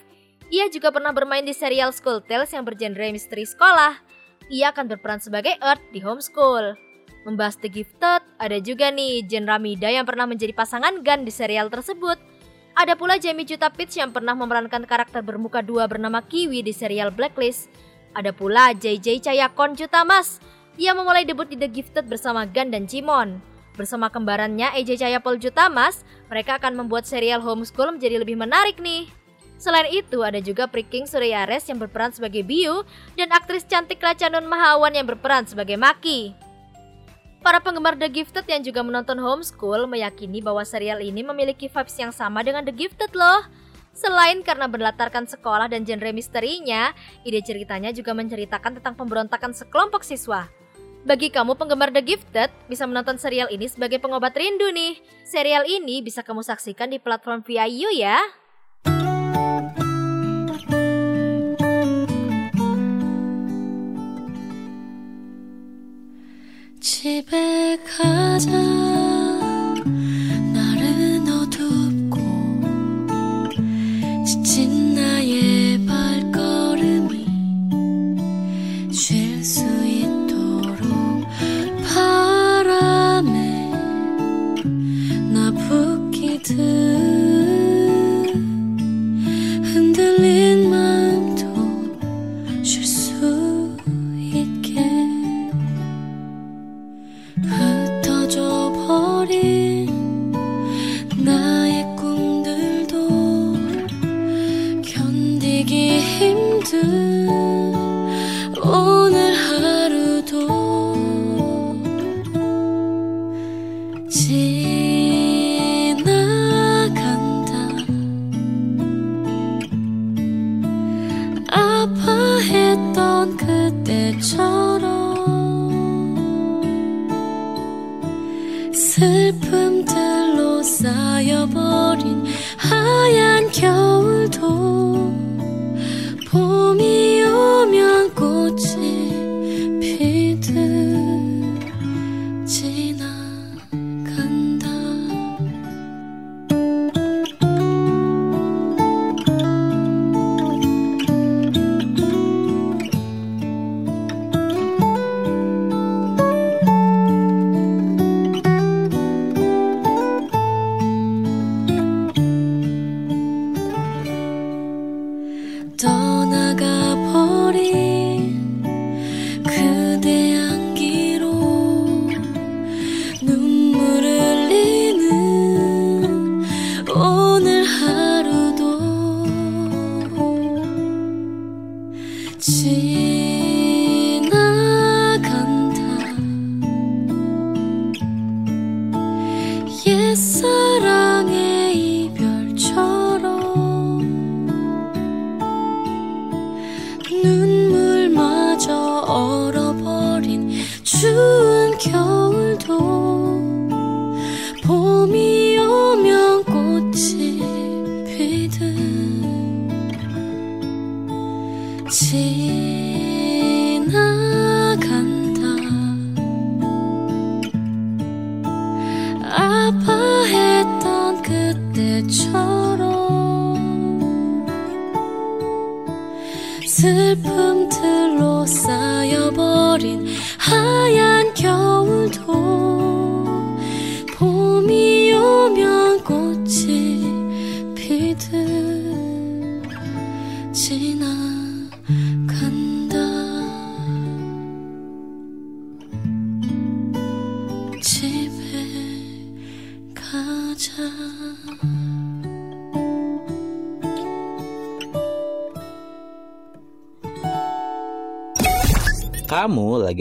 [0.50, 4.02] Ia juga pernah bermain di serial School Tales yang bergenre misteri sekolah.
[4.50, 6.89] Ia akan berperan sebagai Earth di Homeschool.
[7.28, 11.68] Membahas The Gifted, ada juga nih Jen Ramida yang pernah menjadi pasangan Gun di serial
[11.68, 12.16] tersebut.
[12.72, 17.12] Ada pula Jamie Juta Pitts yang pernah memerankan karakter bermuka dua bernama Kiwi di serial
[17.12, 17.68] Blacklist.
[18.16, 20.40] Ada pula JJ Cayakon Jutamas
[20.80, 23.36] ia memulai debut di The Gifted bersama Gan dan Cimon.
[23.76, 29.08] Bersama kembarannya Eja Cahaya Paul Jutamas, mereka akan membuat serial Homeschool menjadi lebih menarik nih.
[29.60, 32.80] Selain itu, ada juga Priking Suryares yang berperan sebagai Biu
[33.12, 36.32] dan aktris cantik Racanun Mahawan yang berperan sebagai Maki.
[37.40, 42.12] Para penggemar The Gifted yang juga menonton Homeschool meyakini bahwa serial ini memiliki vibes yang
[42.12, 43.48] sama dengan The Gifted loh.
[43.96, 46.92] Selain karena berlatarkan sekolah dan genre misterinya,
[47.24, 50.52] ide ceritanya juga menceritakan tentang pemberontakan sekelompok siswa.
[51.00, 55.00] Bagi kamu penggemar The Gifted, bisa menonton serial ini sebagai pengobat rindu nih.
[55.24, 58.20] Serial ini bisa kamu saksikan di platform VIU ya.
[66.80, 68.50] 집에 가자.
[70.54, 72.16] 날은 어둡고
[74.24, 77.26] 지친 나의 발걸음이
[78.90, 79.79] 쉴수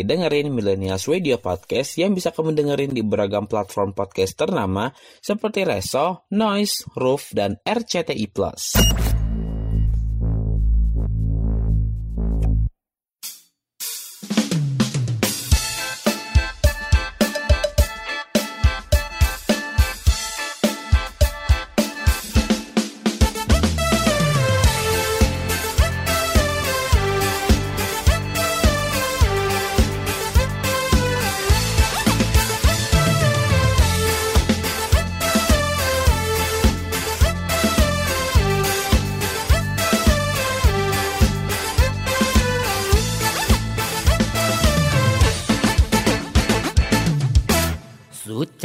[0.09, 4.89] dengerin Millennials Radio Podcast yang bisa kamu dengerin di beragam platform podcast ternama
[5.21, 8.25] seperti Reso, Noise, Roof, dan RCTI+.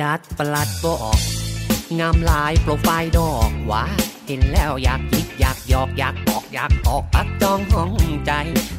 [0.00, 1.18] จัดปลัดบอก
[2.00, 3.84] งามลายโปรไฟล์ดอกว่า
[4.26, 7.92] เห็นแล้วอยากยิกอยากหยอกอยากบอกอยากตอกปักจองห้อง
[8.26, 8.32] ใจ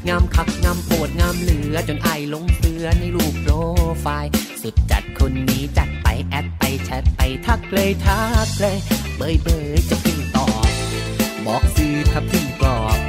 [0.07, 3.53] งามคักงามโปวดงามเหลือจนไอลงเสือในรูปโปร
[4.01, 4.31] ไฟล์
[4.61, 8.77] สุดจัดคนนี้จัดไปแอดไปแชทไปทักเลยทักเลย
[9.17, 10.69] เบยเบยจะพิมพ์ตอบ
[11.45, 12.99] บอกซื้อทับทิมกรอบ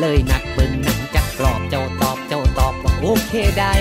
[0.00, 3.72] เลยนัดเบิ่งหนังจักกรอบเจ้าตอบเจ้าตอบว่าโอเคได้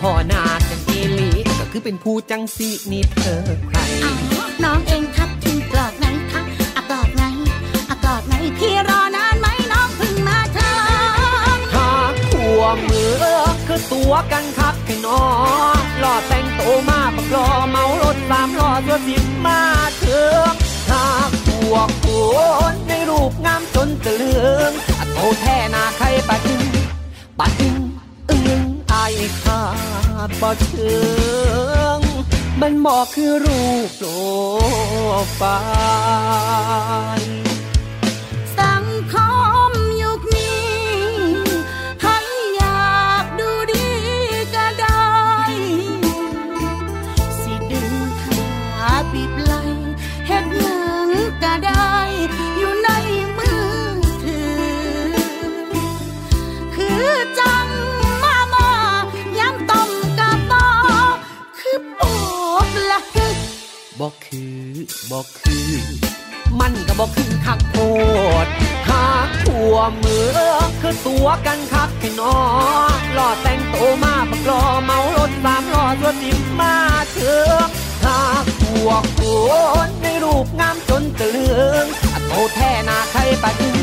[0.00, 1.33] พ่อนาจังอีหลี
[1.76, 3.78] คือเป็นผู้จังสีนี่เธอใคร
[4.64, 6.40] น้องเองทักทิมกรอบไหนคะ
[6.76, 7.22] อะกรอบไหน
[7.90, 10.74] อะกรอบไหนพี่รอนานไหมน้องเพิ่งมาเธอ
[11.74, 13.24] หากขัวมือ
[13.66, 15.24] คือตัวกันครับพี่น้อ
[15.78, 19.60] งหล่อแต่งโตมาปกรอเมารถสามล้อตัวสิบมา
[19.98, 20.54] เถือง
[20.90, 22.04] หากขัวค
[22.72, 26.62] นในรูปงามจนตะลึงอะโตแท่หนาใครปะดึง
[27.38, 27.76] ปะดึง
[28.30, 29.62] อึ้ง อายขา
[30.28, 30.94] ดบ่เชิ
[31.98, 32.00] ง
[32.60, 34.08] มันบอกคือรูปโปร
[35.36, 35.42] ไฟ
[37.18, 37.53] ล์
[64.04, 64.62] บอกคือ
[65.10, 65.72] บอกคือ
[66.60, 67.76] มันก็บอกคือคักโพ
[68.44, 68.46] ด
[68.88, 70.38] หากขัวมือ
[70.80, 72.38] คือตัวกันคักพี่น้อ
[72.96, 76.74] งหล่อแต่งโตมาปกรอเมารถสามล้อตัวสิบมา
[77.12, 77.68] เถือง
[78.04, 79.20] หากขัวค
[79.86, 81.48] นในรูปงามจนตะลึ
[81.84, 81.86] ง
[82.26, 83.78] โตแท่หนาใครปะดึง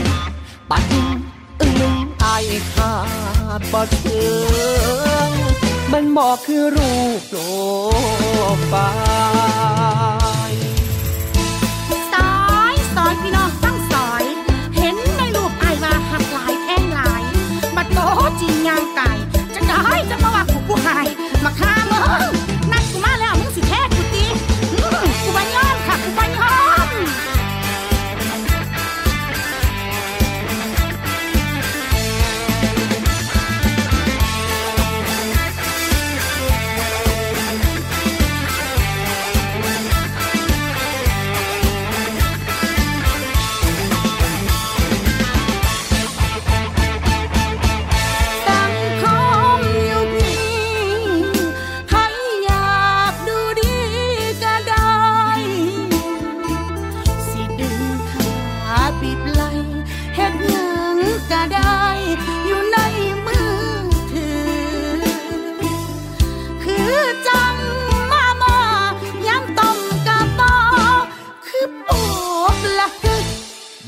[0.70, 1.08] ปะดึง
[1.60, 2.94] อึ้งไอายขา
[3.60, 4.22] ดบ่เชิ
[5.30, 5.32] ง
[5.94, 7.39] มันบอกคือรูปโปร
[8.68, 8.74] ไฟ
[10.50, 10.62] ล์
[12.14, 12.32] สอ
[12.74, 14.24] ยสอยพี่น้องตั้งสอย
[14.78, 17.24] เห็นในรูปไอายว่าหักหลายแท่งหลาย
[17.76, 18.00] บัดโต
[18.42, 19.12] จริงยางไก่
[19.56, 21.08] จะได้จะมาว่ากูผู้หาย
[21.44, 22.32] มาฆ่ามึง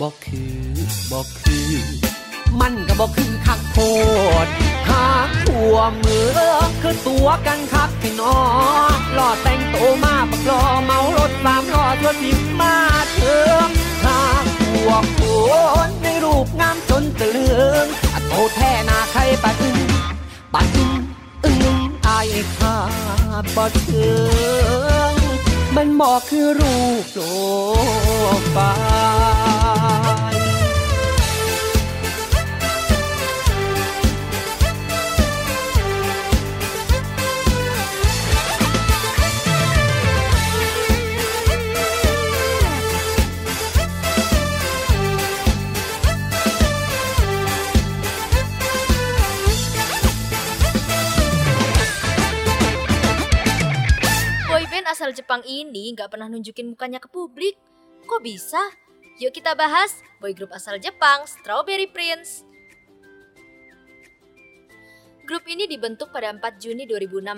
[0.03, 0.55] บอกคือ
[1.11, 1.73] บอกคือ
[2.59, 3.77] มันก็บอกคือคักโพ
[4.45, 4.47] ด
[4.89, 6.39] หากขัวเมือ
[6.81, 8.39] คือตัวกันคักพี่น้อ
[8.95, 12.75] งหล่อแต่งโตมาปกรอเมารถสามล้อตัวสิบมา
[13.13, 13.69] เถือง
[14.05, 15.21] หากขัวค
[15.87, 17.51] นในรูปงามจนตะลึ
[17.83, 17.85] ง
[18.27, 19.79] โตแท่หนาใครปะดึง
[20.53, 20.91] ปะดึง
[21.43, 22.27] อึ้งไอาย
[22.57, 22.77] ขา
[23.43, 24.11] ดบ่เชิ
[25.11, 25.13] ง
[25.75, 27.23] มันบอกคือรูปโปร
[28.51, 29.62] ไฟล์
[55.33, 57.57] Jepang ini nggak pernah nunjukin mukanya ke publik.
[58.05, 58.61] Kok bisa?
[59.17, 62.45] Yuk kita bahas boy group asal Jepang, Strawberry Prince.
[65.25, 67.33] Grup ini dibentuk pada 4 Juni 2016.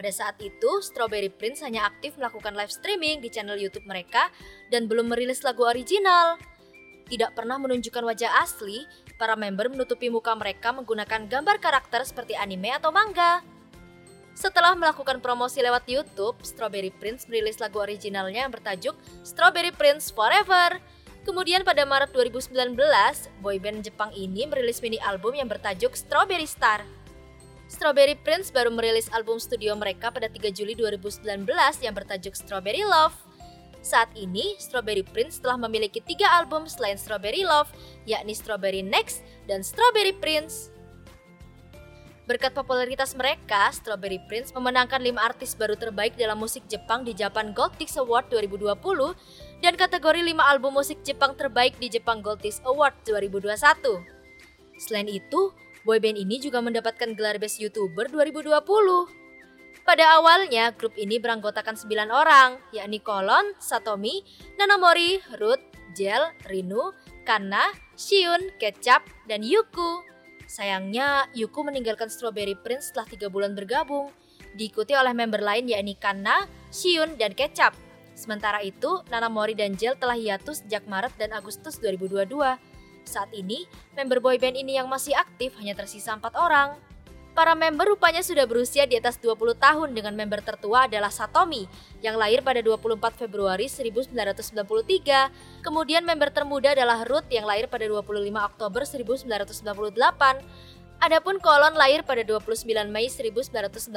[0.00, 4.32] Pada saat itu, Strawberry Prince hanya aktif melakukan live streaming di channel YouTube mereka
[4.72, 6.40] dan belum merilis lagu original.
[7.04, 8.80] Tidak pernah menunjukkan wajah asli,
[9.20, 13.44] para member menutupi muka mereka menggunakan gambar karakter seperti anime atau manga.
[14.34, 20.82] Setelah melakukan promosi lewat YouTube, Strawberry Prince merilis lagu originalnya yang bertajuk Strawberry Prince Forever.
[21.22, 22.74] Kemudian pada Maret 2019,
[23.40, 26.82] boyband Jepang ini merilis mini album yang bertajuk Strawberry Star.
[27.70, 31.48] Strawberry Prince baru merilis album studio mereka pada 3 Juli 2019
[31.80, 33.16] yang bertajuk Strawberry Love.
[33.80, 37.70] Saat ini, Strawberry Prince telah memiliki tiga album selain Strawberry Love,
[38.04, 40.73] yakni Strawberry Next dan Strawberry Prince.
[42.24, 47.52] Berkat popularitas mereka, Strawberry Prince memenangkan lima artis baru terbaik dalam musik Jepang di Japan
[47.52, 48.72] Gold Disc Award 2020
[49.60, 54.00] dan kategori 5 album musik Jepang terbaik di Jepang Gold Disc Award 2021.
[54.80, 55.52] Selain itu,
[55.84, 58.56] boyband ini juga mendapatkan gelar Best YouTuber 2020.
[59.84, 64.24] Pada awalnya, grup ini beranggotakan 9 orang, yakni Kolon, Satomi,
[64.56, 65.60] Nanamori, Ruth,
[65.92, 66.96] Jel, Rinu,
[67.28, 67.68] Kana,
[68.00, 70.13] Shiun, Kecap, dan Yuku.
[70.54, 74.14] Sayangnya, Yuku meninggalkan Strawberry Prince setelah tiga bulan bergabung,
[74.54, 77.74] diikuti oleh member lain yakni Kana, Shiun, dan Kecap.
[78.14, 82.38] Sementara itu, Nanamori dan Jel telah hiatus sejak Maret dan Agustus 2022.
[83.02, 83.66] Saat ini,
[83.98, 86.78] member boyband ini yang masih aktif hanya tersisa empat orang.
[87.34, 91.66] Para member rupanya sudah berusia di atas 20 tahun dengan member tertua adalah Satomi
[91.98, 95.66] yang lahir pada 24 Februari 1993.
[95.66, 98.06] Kemudian member termuda adalah Ruth yang lahir pada 25
[98.38, 100.46] Oktober 1998.
[101.02, 103.90] Adapun Kolon lahir pada 29 Mei 1996.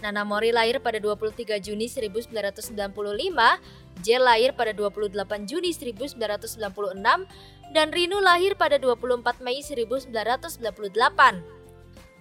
[0.00, 2.72] Nana Mori lahir pada 23 Juni 1995,
[4.00, 5.12] Jel lahir pada 28
[5.44, 6.16] Juni 1996,
[7.76, 11.63] dan Rinu lahir pada 24 Mei 1998.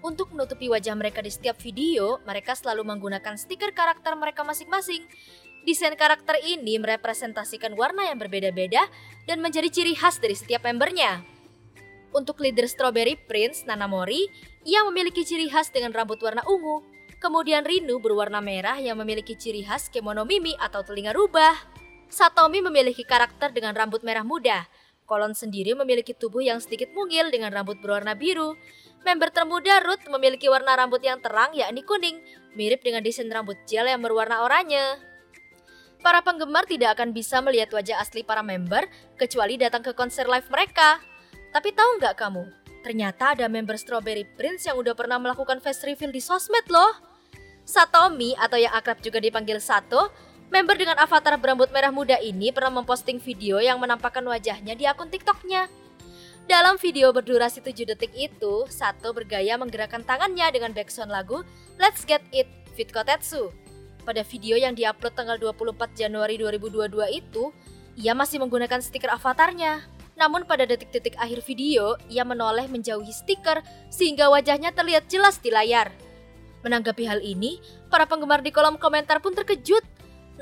[0.03, 5.07] Untuk menutupi wajah mereka di setiap video, mereka selalu menggunakan stiker karakter mereka masing-masing.
[5.63, 8.83] Desain karakter ini merepresentasikan warna yang berbeda-beda
[9.23, 11.23] dan menjadi ciri khas dari setiap membernya.
[12.11, 14.27] Untuk leader Strawberry Prince, Nanamori,
[14.67, 16.83] ia memiliki ciri khas dengan rambut warna ungu.
[17.23, 21.55] Kemudian Rinu berwarna merah yang memiliki ciri khas kemono mimi atau telinga rubah.
[22.11, 24.67] Satomi memiliki karakter dengan rambut merah muda.
[25.07, 28.59] Kolon sendiri memiliki tubuh yang sedikit mungil dengan rambut berwarna biru.
[29.03, 32.23] Member termuda Ruth memiliki warna rambut yang terang yakni kuning,
[32.55, 34.95] mirip dengan desain rambut gel yang berwarna oranye.
[35.99, 38.87] Para penggemar tidak akan bisa melihat wajah asli para member
[39.19, 41.03] kecuali datang ke konser live mereka.
[41.51, 42.43] Tapi tahu nggak kamu,
[42.83, 46.95] ternyata ada member Strawberry Prince yang udah pernah melakukan face reveal di sosmed loh.
[47.63, 50.11] Satomi atau yang akrab juga dipanggil Sato,
[50.47, 55.11] member dengan avatar berambut merah muda ini pernah memposting video yang menampakkan wajahnya di akun
[55.11, 55.82] TikToknya.
[56.43, 61.39] Dalam video berdurasi 7 detik itu, Sato bergaya menggerakkan tangannya dengan backsound lagu
[61.79, 63.55] Let's Get It Fit Kotetsu.
[64.03, 67.55] Pada video yang diupload tanggal 24 Januari 2022 itu,
[67.95, 69.87] ia masih menggunakan stiker avatarnya.
[70.19, 75.95] Namun pada detik-detik akhir video, ia menoleh menjauhi stiker sehingga wajahnya terlihat jelas di layar.
[76.67, 79.87] Menanggapi hal ini, para penggemar di kolom komentar pun terkejut.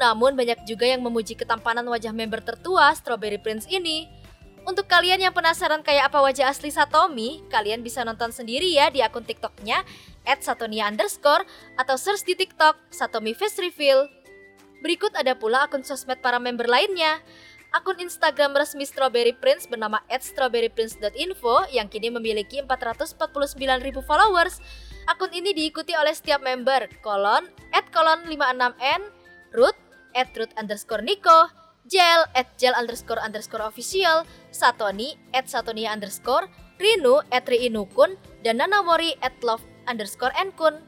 [0.02, 4.21] Namun banyak juga yang memuji ketampanan wajah member tertua Strawberry Prince ini.
[4.62, 9.02] Untuk kalian yang penasaran kayak apa wajah asli Satomi, kalian bisa nonton sendiri ya di
[9.02, 9.82] akun TikToknya
[10.38, 11.42] @satonia underscore
[11.82, 14.06] atau search di TikTok Satomi Face Reveal.
[14.86, 17.22] Berikut ada pula akun sosmed para member lainnya.
[17.74, 24.62] Akun Instagram resmi Strawberry Prince bernama @strawberryprince.info yang kini memiliki 449.000 followers.
[25.10, 29.02] Akun ini diikuti oleh setiap member, kolon, at kolon 56n,
[29.58, 29.74] root,
[30.14, 31.50] at root underscore Nico,
[31.92, 34.24] Jel at Jel underscore underscore official,
[34.56, 36.48] Satoni at Satonia underscore,
[36.80, 38.16] Rinu at Riinukun,
[38.48, 39.62] dan Nanamori at Love
[39.92, 40.80] underscore Enkun.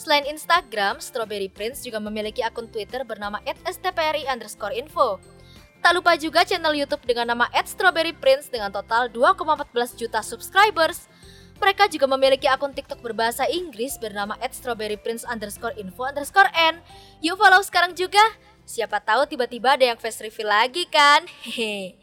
[0.00, 5.20] Selain Instagram, Strawberry Prince juga memiliki akun Twitter bernama at STPRI underscore info.
[5.84, 11.04] Tak lupa juga channel YouTube dengan nama at Strawberry Prince dengan total 2,14 juta subscribers.
[11.56, 16.80] Mereka juga memiliki akun TikTok berbahasa Inggris bernama at Strawberry Prince underscore info underscore n.
[17.24, 18.20] Yuk follow sekarang juga.
[18.66, 21.22] Siapa tahu tiba-tiba ada yang face reveal lagi kan?
[21.46, 21.94] Hehe.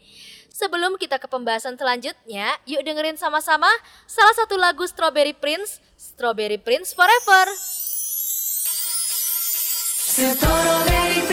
[0.48, 3.68] Sebelum kita ke pembahasan selanjutnya, yuk dengerin sama-sama
[4.08, 7.44] salah satu lagu Strawberry Prince, Strawberry Prince Forever.
[10.08, 11.23] Strawberry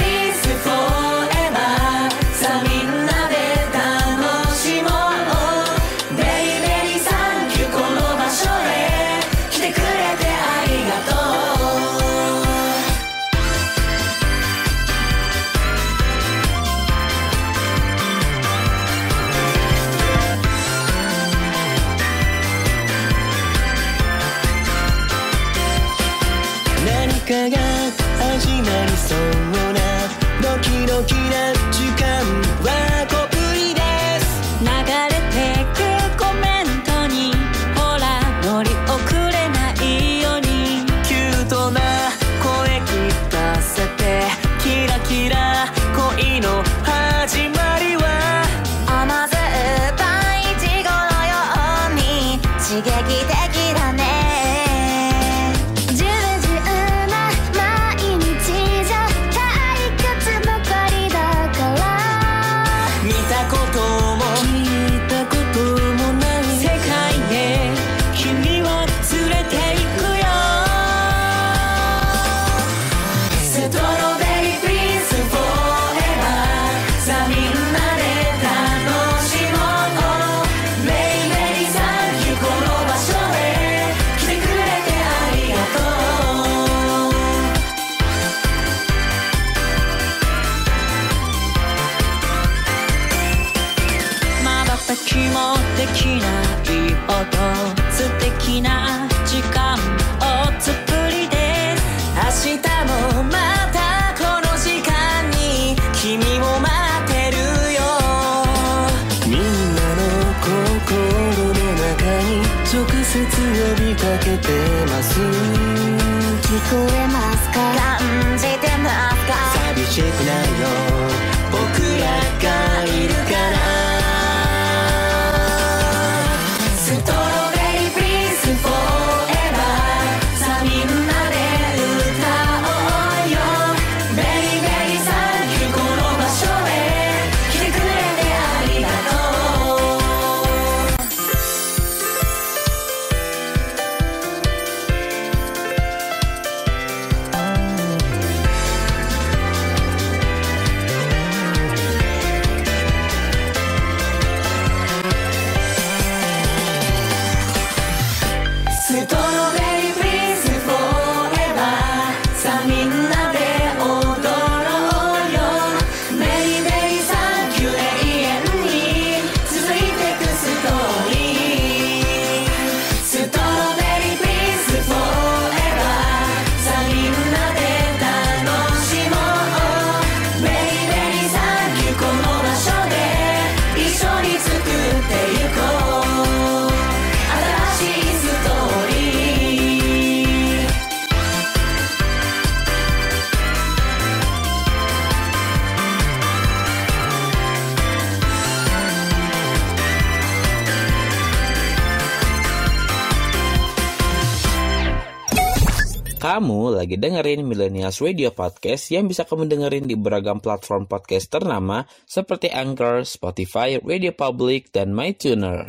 [206.91, 212.51] lagi dengerin Millennials Radio Podcast yang bisa kamu dengerin di beragam platform podcast ternama seperti
[212.51, 215.63] Anchor, Spotify, Radio Public, dan MyTuner.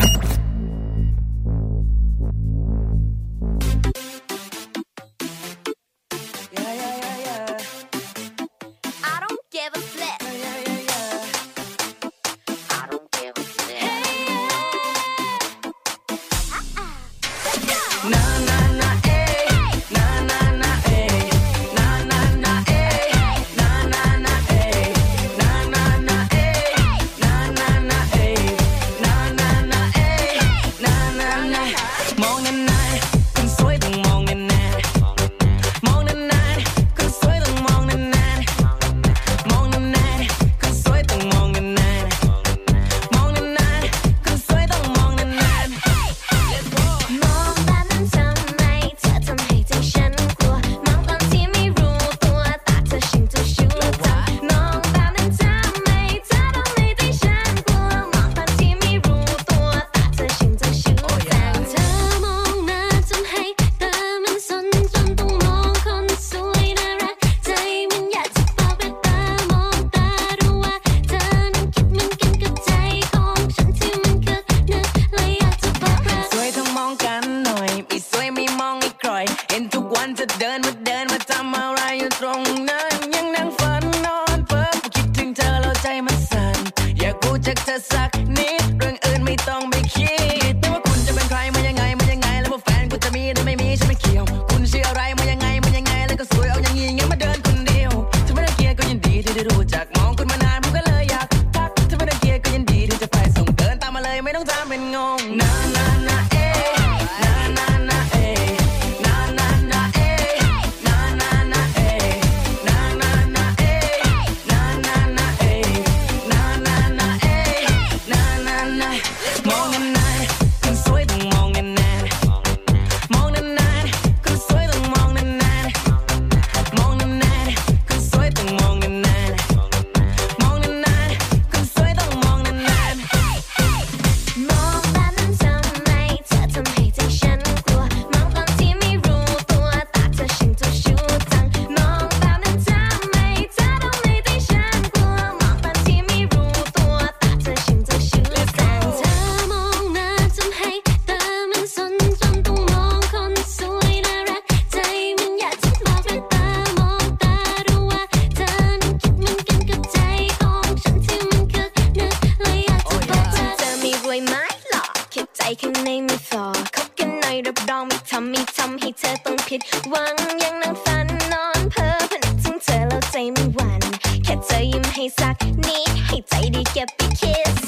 [164.26, 164.34] ไหม
[164.68, 166.44] หรอคิดใจข้างในไม่ฟอ
[166.74, 169.60] คบกันหน่อยรับรองไม่ทำไม่ทำให้เธอต้องผิด
[169.90, 173.82] หวังยังนั่งฝันนอนเพ้อพันถึงเธอแล้วใจไม่หวั่น
[174.24, 177.61] แค่เธอยิ้มให้สักนิดให้ใจได้เก็บไปคิด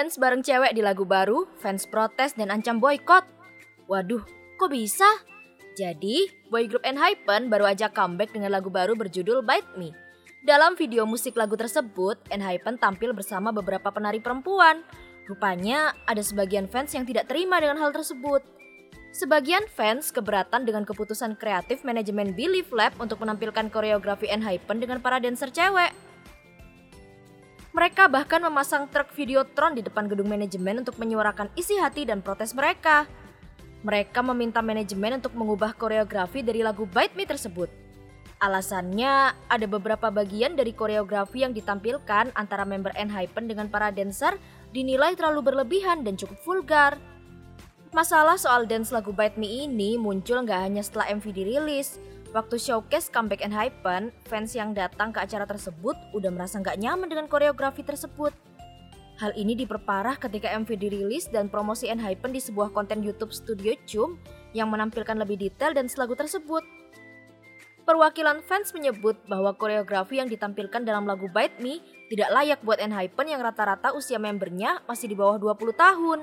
[0.00, 3.20] dance bareng cewek di lagu baru, fans protes dan ancam boykot.
[3.84, 4.24] Waduh,
[4.56, 5.04] kok bisa?
[5.76, 9.92] Jadi, boy group Enhypen baru aja comeback dengan lagu baru berjudul Bite Me.
[10.40, 14.80] Dalam video musik lagu tersebut, Enhypen tampil bersama beberapa penari perempuan.
[15.28, 18.40] Rupanya, ada sebagian fans yang tidak terima dengan hal tersebut.
[19.12, 25.20] Sebagian fans keberatan dengan keputusan kreatif manajemen Believe Lab untuk menampilkan koreografi Enhypen dengan para
[25.20, 25.92] dancer cewek.
[27.70, 32.50] Mereka bahkan memasang truk Videotron di depan gedung manajemen untuk menyuarakan isi hati dan protes
[32.50, 33.06] mereka.
[33.86, 37.70] Mereka meminta manajemen untuk mengubah koreografi dari lagu Bite Me tersebut.
[38.42, 44.34] Alasannya, ada beberapa bagian dari koreografi yang ditampilkan antara member Enhypen dengan para dancer
[44.74, 46.98] dinilai terlalu berlebihan dan cukup vulgar.
[47.94, 52.02] Masalah soal dance lagu Bite Me ini muncul nggak hanya setelah MV dirilis.
[52.30, 57.26] Waktu showcase comeback Enhypen, fans yang datang ke acara tersebut udah merasa nggak nyaman dengan
[57.26, 58.30] koreografi tersebut.
[59.18, 64.14] Hal ini diperparah ketika MV dirilis dan promosi Enhypen di sebuah konten YouTube Studio Chum
[64.54, 66.62] yang menampilkan lebih detail dan lagu tersebut.
[67.82, 71.82] Perwakilan fans menyebut bahwa koreografi yang ditampilkan dalam lagu Bite Me
[72.14, 76.22] tidak layak buat Enhypen yang rata-rata usia membernya masih di bawah 20 tahun.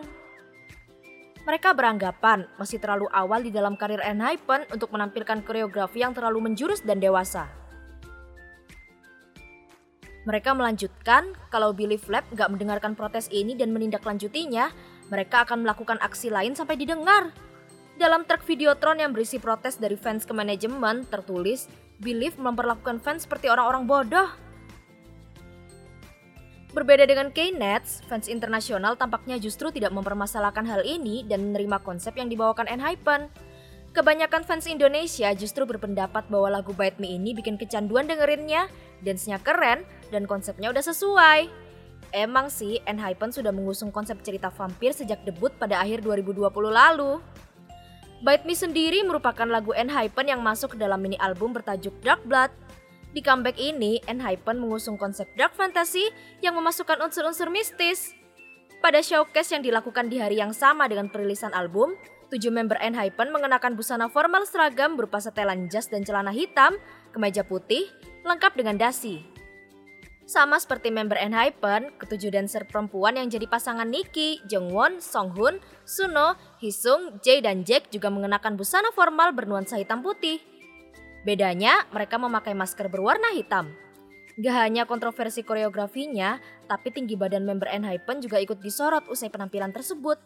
[1.48, 6.84] Mereka beranggapan masih terlalu awal di dalam karir Enhypen untuk menampilkan koreografi yang terlalu menjurus
[6.84, 7.48] dan dewasa.
[10.28, 14.76] Mereka melanjutkan, kalau Believe Lab nggak mendengarkan protes ini dan menindaklanjutinya,
[15.08, 17.32] mereka akan melakukan aksi lain sampai didengar.
[17.96, 21.72] Dalam truk Videotron yang berisi protes dari fans ke manajemen, tertulis,
[22.04, 24.47] Believe memperlakukan fans seperti orang-orang bodoh.
[26.76, 32.28] Berbeda dengan K-Nets, fans internasional tampaknya justru tidak mempermasalahkan hal ini dan menerima konsep yang
[32.28, 33.32] dibawakan Enhypen.
[33.96, 38.68] Kebanyakan fans Indonesia justru berpendapat bahwa lagu Bite Me ini bikin kecanduan dengerinnya,
[39.00, 41.48] dance-nya keren, dan konsepnya udah sesuai.
[42.12, 47.24] Emang sih, Enhypen sudah mengusung konsep cerita vampir sejak debut pada akhir 2020 lalu.
[48.22, 52.52] Bite Me sendiri merupakan lagu Enhypen yang masuk ke dalam mini album bertajuk Dark Blood.
[53.16, 56.12] Di comeback ini, Enhypen mengusung konsep dark fantasy
[56.44, 58.12] yang memasukkan unsur-unsur mistis.
[58.84, 61.98] Pada showcase yang dilakukan di hari yang sama dengan perilisan album,
[62.30, 66.78] tujuh member Enhypen mengenakan busana formal seragam berupa setelan jas dan celana hitam,
[67.16, 67.90] kemeja putih,
[68.28, 69.24] lengkap dengan dasi.
[70.28, 77.24] Sama seperti member Enhypen, ketujuh dancer perempuan yang jadi pasangan Nikki, Jungwon, Songhun, Suno, Hisung,
[77.24, 80.44] Jae, dan Jack juga mengenakan busana formal bernuansa hitam putih.
[81.26, 83.74] Bedanya, mereka memakai masker berwarna hitam.
[84.38, 86.38] Gak hanya kontroversi koreografinya,
[86.70, 90.22] tapi tinggi badan member Enhypen juga ikut disorot usai penampilan tersebut.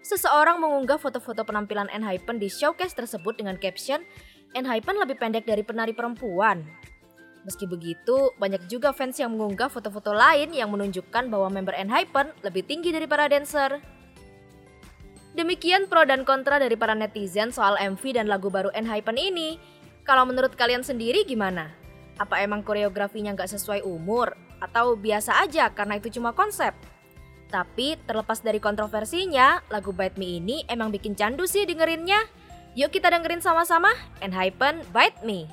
[0.00, 4.00] Seseorang mengunggah foto-foto penampilan Enhypen di showcase tersebut dengan caption,
[4.56, 6.64] Enhypen lebih pendek dari penari perempuan.
[7.44, 12.64] Meski begitu, banyak juga fans yang mengunggah foto-foto lain yang menunjukkan bahwa member Enhypen lebih
[12.64, 13.80] tinggi dari para dancer.
[15.36, 19.60] Demikian pro dan kontra dari para netizen soal MV dan lagu baru Enhypen ini.
[20.05, 21.73] Kalau menurut kalian sendiri gimana?
[22.15, 24.37] Apa emang koreografinya nggak sesuai umur?
[24.61, 26.71] Atau biasa aja karena itu cuma konsep?
[27.49, 32.19] Tapi terlepas dari kontroversinya, lagu Bite Me ini emang bikin candu sih dengerinnya.
[32.75, 35.47] Yuk kita dengerin sama-sama, Enhypen Bite Me.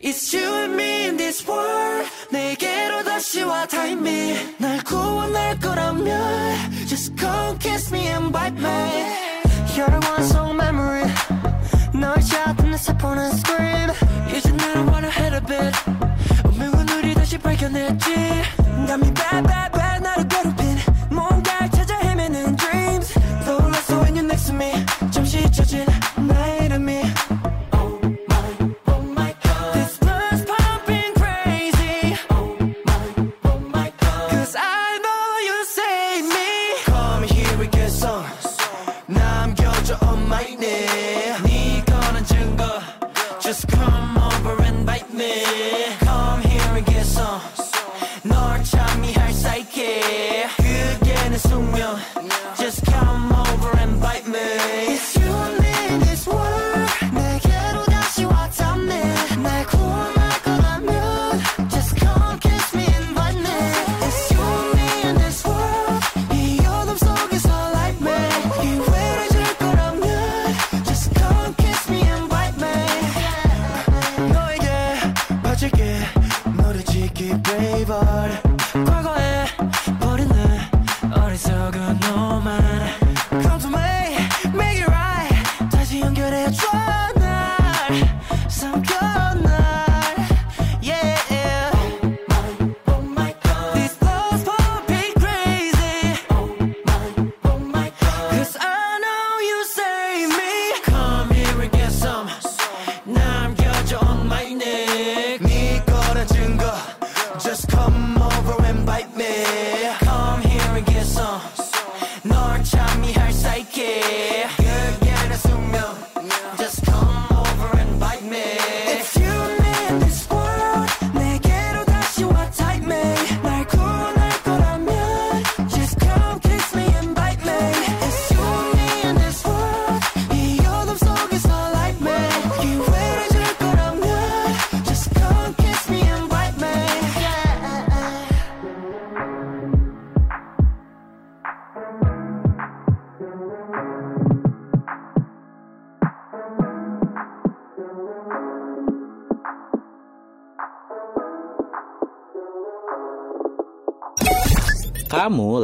[0.00, 6.08] It's you and me in this world 내게로 다시 와 time me 날 구원할 거라면
[6.88, 9.04] Just come kiss me and bite me
[9.76, 11.04] You're the one song memory
[11.92, 13.90] 널 잡은 내 세포는 scream
[14.30, 15.74] 이제 나는 wanna hit a bit
[16.44, 18.14] 운명은 우리 다시 발견했지
[18.86, 19.89] 감이 bad bad bad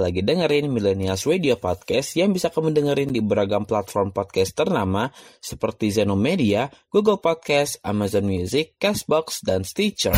[0.08, 5.12] lagi dengerin Millennials Radio Podcast yang bisa kamu dengerin di beragam platform podcast ternama
[5.44, 10.16] seperti Zenomedia, Google Podcast, Amazon Music, Castbox, dan Stitcher.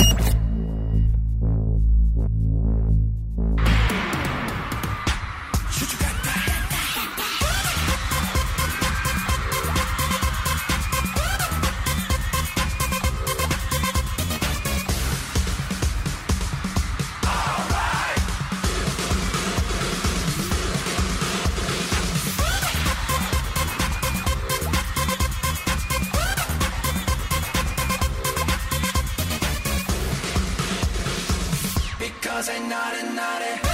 [32.39, 33.68] all say naughty, naughty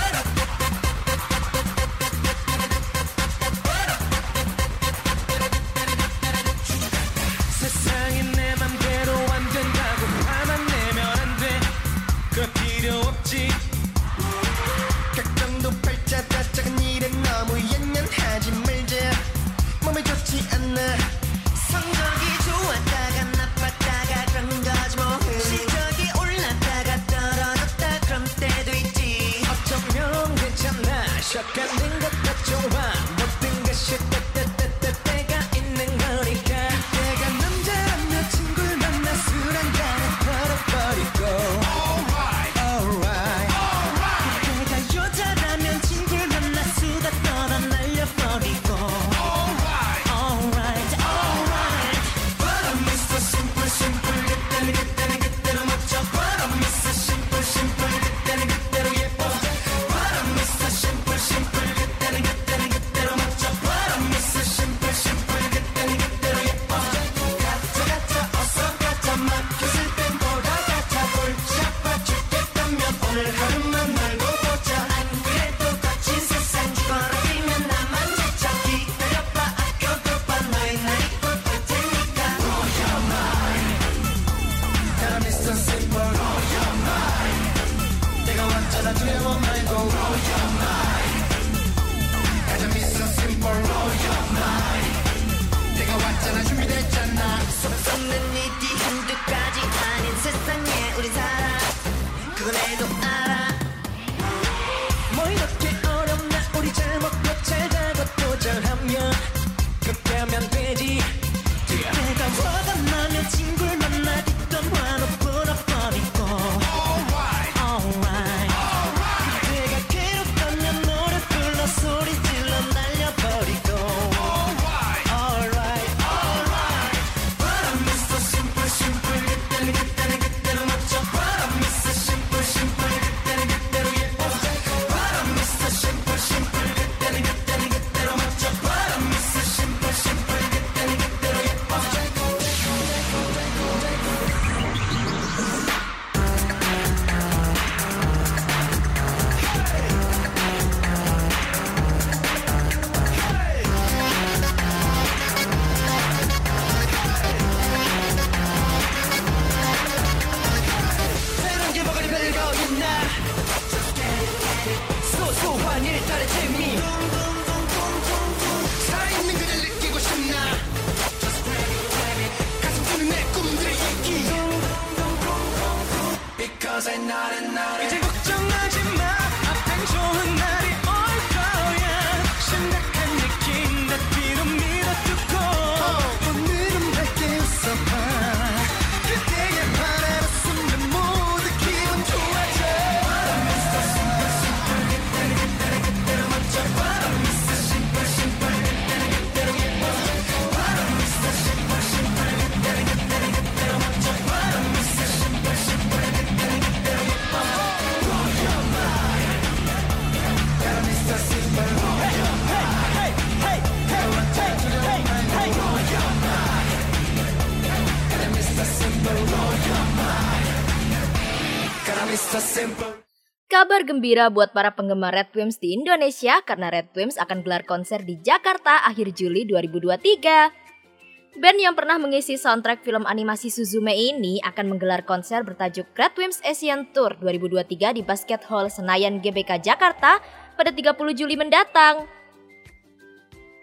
[223.52, 228.08] Kabar gembira buat para penggemar Red Wimps di Indonesia karena Red Wimps akan gelar konser
[228.08, 231.36] di Jakarta akhir Juli 2023.
[231.36, 236.40] Band yang pernah mengisi soundtrack film animasi Suzume ini akan menggelar konser bertajuk Red Wimps
[236.48, 240.24] Asian Tour 2023 di Basket Hall Senayan GBK Jakarta
[240.56, 242.08] pada 30 Juli mendatang.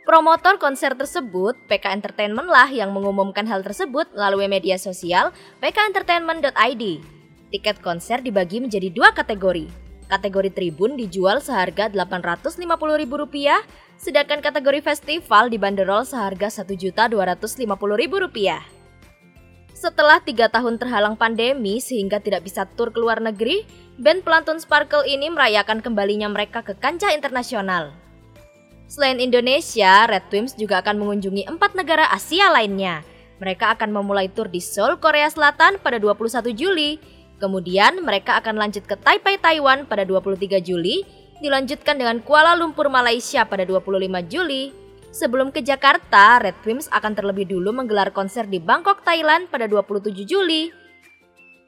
[0.05, 5.33] Promotor konser tersebut, PK Entertainment lah yang mengumumkan hal tersebut melalui media sosial
[5.65, 7.22] pkentertainment.id.
[7.53, 9.69] Tiket konser dibagi menjadi dua kategori.
[10.09, 13.45] Kategori tribun dijual seharga Rp850.000,
[14.01, 17.69] sedangkan kategori festival dibanderol seharga Rp1.250.000.
[19.77, 23.67] Setelah tiga tahun terhalang pandemi sehingga tidak bisa tur ke luar negeri,
[23.99, 27.93] band pelantun Sparkle ini merayakan kembalinya mereka ke kancah internasional.
[28.87, 33.03] Selain Indonesia, Red Wimps juga akan mengunjungi empat negara Asia lainnya.
[33.41, 37.03] Mereka akan memulai tur di Seoul, Korea Selatan pada 21 Juli,
[37.43, 41.03] Kemudian mereka akan lanjut ke Taipei, Taiwan pada 23 Juli,
[41.43, 44.71] dilanjutkan dengan Kuala Lumpur, Malaysia pada 25 Juli.
[45.11, 50.23] Sebelum ke Jakarta, Red Wimps akan terlebih dulu menggelar konser di Bangkok, Thailand pada 27
[50.23, 50.71] Juli.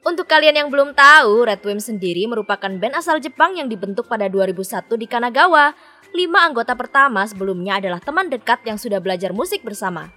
[0.07, 4.31] Untuk kalian yang belum tahu, Red Wimps sendiri merupakan band asal Jepang yang dibentuk pada
[4.31, 5.75] 2001 di Kanagawa.
[6.15, 10.07] Lima anggota pertama sebelumnya adalah teman dekat yang sudah belajar musik bersama.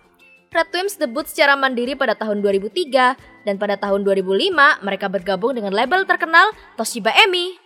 [0.48, 5.76] Red Wimps debut secara mandiri pada tahun 2003 dan pada tahun 2005 mereka bergabung dengan
[5.76, 6.48] label terkenal
[6.80, 7.60] Toshiba Emi.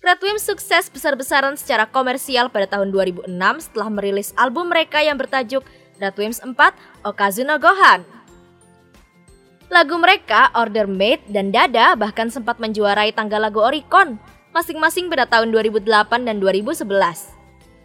[0.00, 3.28] Red Wimps sukses besar-besaran secara komersial pada tahun 2006
[3.68, 5.60] setelah merilis album mereka yang bertajuk
[6.00, 6.56] Red Wimps 4
[7.04, 8.08] Okazuno Gohan.
[9.68, 14.16] Lagu mereka, Order Made dan Dada bahkan sempat menjuarai tangga lagu Oricon,
[14.56, 17.33] masing-masing pada tahun 2008 dan 2011.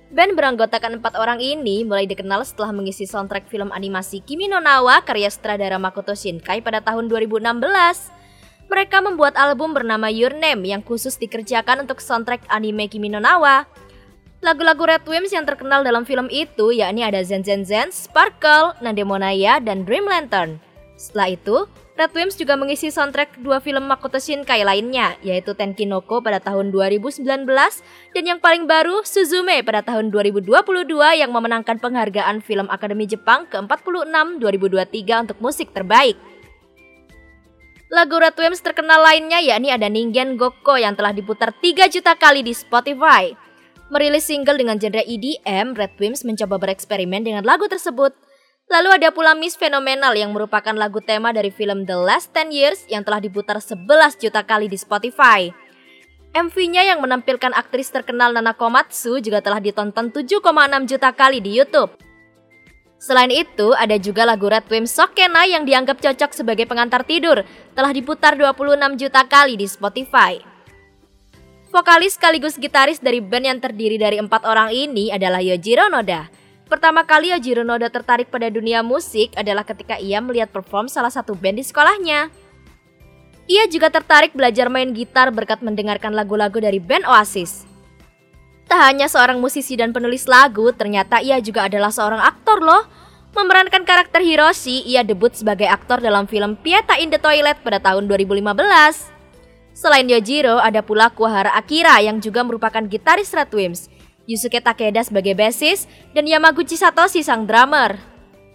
[0.10, 5.06] Band beranggotakan empat orang ini mulai dikenal setelah mengisi soundtrack film animasi Kimi no Nawa
[5.06, 7.45] karya sutradara Makoto Shinkai pada tahun 2016.
[8.73, 13.69] Mereka membuat album bernama Your Name yang khusus dikerjakan untuk soundtrack anime Kimi no Nawa.
[14.41, 19.61] Lagu-lagu Red Wimps yang terkenal dalam film itu yakni ada Zen Zen Zen, Sparkle, Nandemonaya,
[19.61, 20.57] dan Dream Lantern.
[20.98, 21.57] Setelah itu,
[21.99, 27.27] Red Wimps juga mengisi soundtrack dua film Makoto Shinkai lainnya, yaitu Tenkinoko pada tahun 2019
[28.15, 34.39] dan yang paling baru Suzume pada tahun 2022 yang memenangkan penghargaan Film Akademi Jepang ke-46
[34.39, 36.15] 2023 untuk musik terbaik.
[37.91, 42.47] Lagu Red Wimps terkenal lainnya yakni ada Ningen Gokko yang telah diputar 3 juta kali
[42.47, 43.35] di Spotify.
[43.91, 48.15] Merilis single dengan genre EDM, Red Wimps mencoba bereksperimen dengan lagu tersebut–
[48.69, 52.85] Lalu ada pula Miss Fenomenal yang merupakan lagu tema dari film The Last Ten Years
[52.85, 53.81] yang telah diputar 11
[54.21, 55.49] juta kali di Spotify.
[56.37, 60.45] MV-nya yang menampilkan aktris terkenal Nana Komatsu juga telah ditonton 7,6
[60.85, 61.97] juta kali di YouTube.
[63.01, 67.41] Selain itu, ada juga lagu Red Wimps Sokena yang dianggap cocok sebagai pengantar tidur,
[67.73, 70.37] telah diputar 26 juta kali di Spotify.
[71.73, 76.39] Vokalis sekaligus gitaris dari band yang terdiri dari empat orang ini adalah Yojiro Noda.
[76.69, 81.33] Pertama kali Yojiro Noda tertarik pada dunia musik adalah ketika ia melihat perform salah satu
[81.33, 82.29] band di sekolahnya.
[83.49, 87.65] Ia juga tertarik belajar main gitar berkat mendengarkan lagu-lagu dari band Oasis.
[88.69, 92.85] Tak hanya seorang musisi dan penulis lagu, ternyata ia juga adalah seorang aktor loh.
[93.33, 98.05] Memerankan karakter Hiroshi, ia debut sebagai aktor dalam film Pieta in the Toilet pada tahun
[98.05, 98.45] 2015.
[99.73, 103.89] Selain Yojiro, ada pula Kuahara Akira yang juga merupakan gitaris Red Wimps.
[104.30, 107.97] Yusuke Takeda sebagai bassist, dan Yamaguchi Satoshi sang drummer.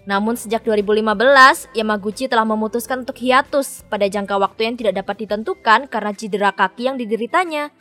[0.06, 5.90] Namun sejak 2015, Yamaguchi telah memutuskan untuk hiatus pada jangka waktu yang tidak dapat ditentukan
[5.90, 7.74] karena cedera kaki yang dideritanya.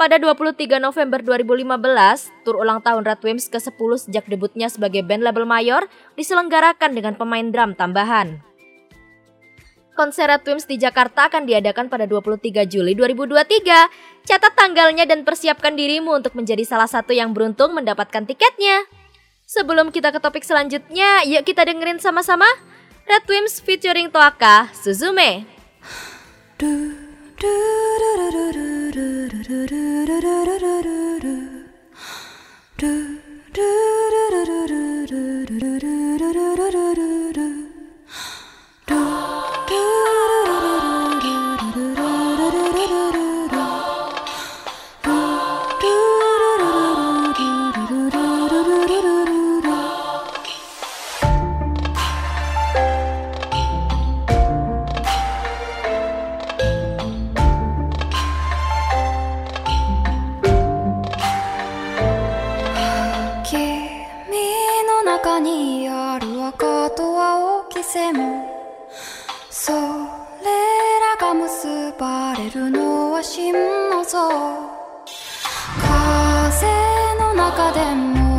[0.00, 5.44] Pada 23 November 2015, tur ulang tahun Red Wimps ke-10 sejak debutnya sebagai band label
[5.44, 5.84] mayor
[6.16, 8.40] diselenggarakan dengan pemain drum tambahan
[10.00, 14.24] konser Red Twins di Jakarta akan diadakan pada 23 Juli 2023.
[14.24, 18.88] Catat tanggalnya dan persiapkan dirimu untuk menjadi salah satu yang beruntung mendapatkan tiketnya.
[19.44, 22.48] Sebelum kita ke topik selanjutnya, yuk kita dengerin sama-sama
[23.04, 25.44] Red Twins featuring Toaka Suzume.
[26.56, 26.96] Do
[27.36, 27.52] do
[28.00, 29.06] do do do do
[29.36, 31.20] do do do do do do
[37.36, 37.59] do
[72.44, 74.18] れるのは真の像。
[75.78, 76.66] 風
[77.18, 78.29] の中でも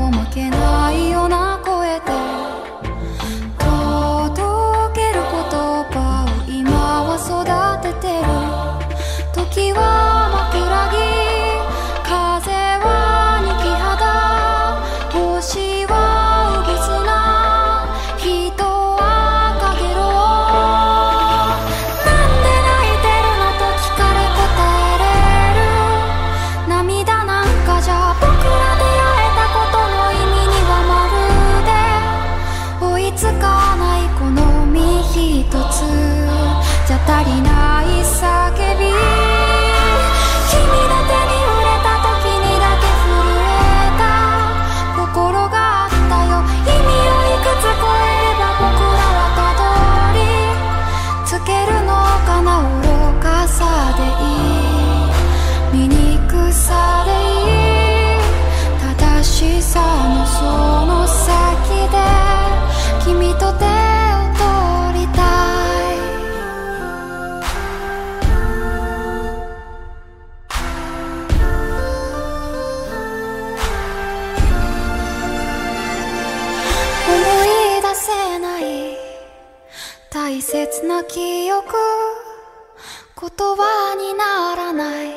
[83.55, 85.11] 葉にならない。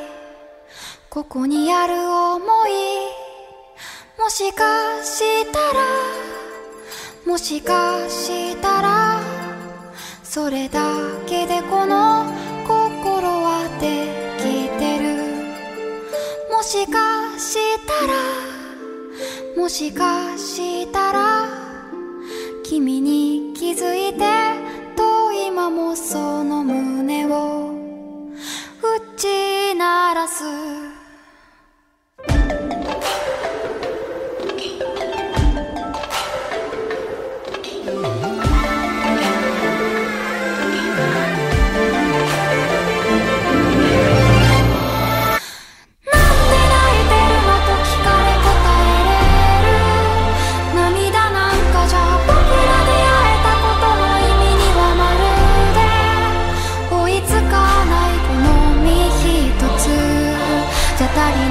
[1.09, 2.71] ここにある想い。
[4.19, 6.25] もしかしたら。
[7.25, 9.19] もしかしたら。
[10.23, 10.81] それだ
[11.25, 12.25] けでこの
[12.67, 15.15] 心はできてる。
[16.51, 17.55] もしかし
[17.87, 18.13] たら。
[19.55, 21.47] もしかしたら。
[22.63, 24.19] 君に気づいて
[24.95, 27.84] と今もその胸を。
[28.85, 30.43] 打ち鳴らす。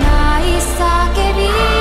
[0.05, 1.74] ない叫び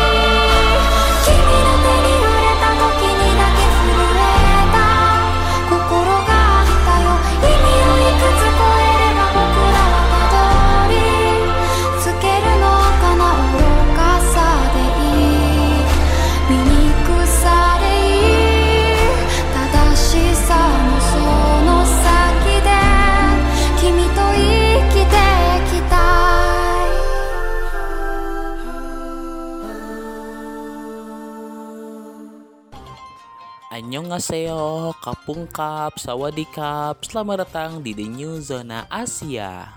[33.94, 39.70] Annyeonghaseyo, Kapungkap, Sawadikap, selamat datang di The New Zona Asia.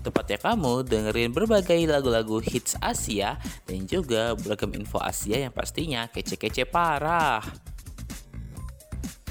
[0.00, 3.36] Tempatnya kamu dengerin berbagai lagu-lagu hits Asia
[3.68, 7.44] dan juga beragam info Asia yang pastinya kece-kece parah.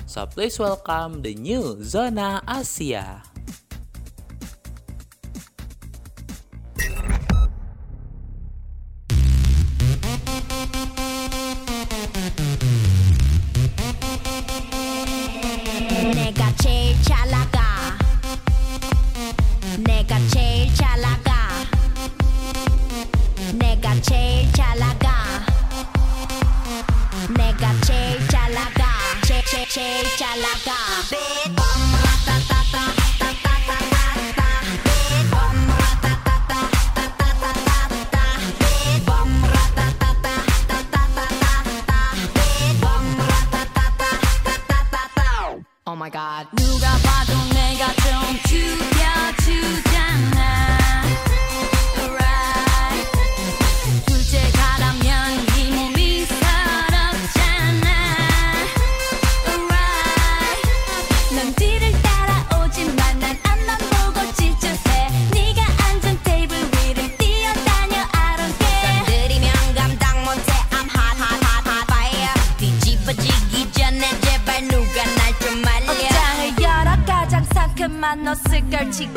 [0.05, 3.32] So please welcome The New Zona Asia.
[45.85, 46.47] Oh my god.
[46.55, 50.32] 누가 봐도 내가 좀 죽여주잖아.
[78.33, 79.13] 벗을 걸치고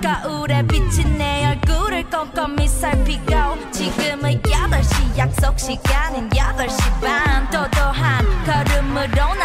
[0.00, 7.40] 거울에 비친 내 얼굴을 꼼꼼히 살피고 지금은 8시 약속 시간은 8시 반.
[7.50, 9.39] 도도한 걸음으로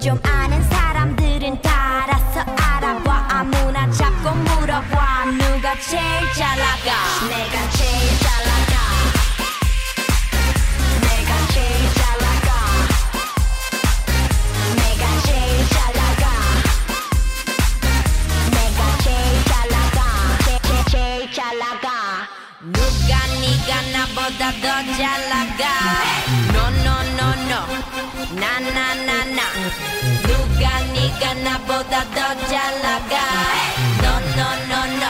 [0.00, 3.26] 좀 아는 사람들은 다 알아서 알아봐.
[3.30, 5.24] 아무나 잡고 물어봐.
[5.26, 6.89] 누가 제일 잘 나가
[31.09, 33.15] 누가 네가 나보다 더 잘 나가
[34.01, 35.05] No no no no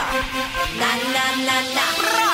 [0.78, 0.82] 나
[1.12, 1.16] 나
[1.46, 2.29] 나 나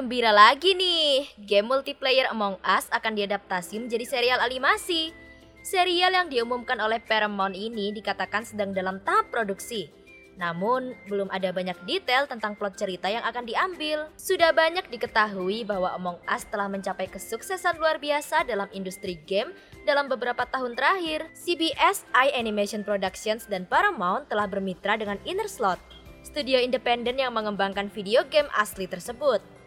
[0.00, 5.12] Gembira lagi nih, game multiplayer Among Us akan diadaptasi menjadi serial animasi.
[5.60, 9.92] Serial yang diumumkan oleh Paramount ini dikatakan sedang dalam tahap produksi.
[10.40, 14.08] Namun, belum ada banyak detail tentang plot cerita yang akan diambil.
[14.16, 19.52] Sudah banyak diketahui bahwa Among Us telah mencapai kesuksesan luar biasa dalam industri game
[19.84, 21.28] dalam beberapa tahun terakhir.
[21.36, 25.76] CBS, iAnimation Productions, dan Paramount telah bermitra dengan Inner Slot,
[26.24, 29.59] studio independen yang mengembangkan video game asli tersebut.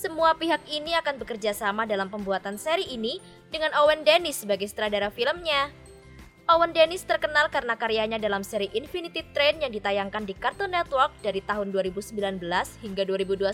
[0.00, 3.20] Semua pihak ini akan bekerja sama dalam pembuatan seri ini
[3.52, 5.68] dengan Owen Dennis sebagai sutradara filmnya.
[6.48, 11.44] Owen Dennis terkenal karena karyanya dalam seri Infinity Train yang ditayangkan di Cartoon Network dari
[11.44, 12.16] tahun 2019
[12.80, 13.52] hingga 2021.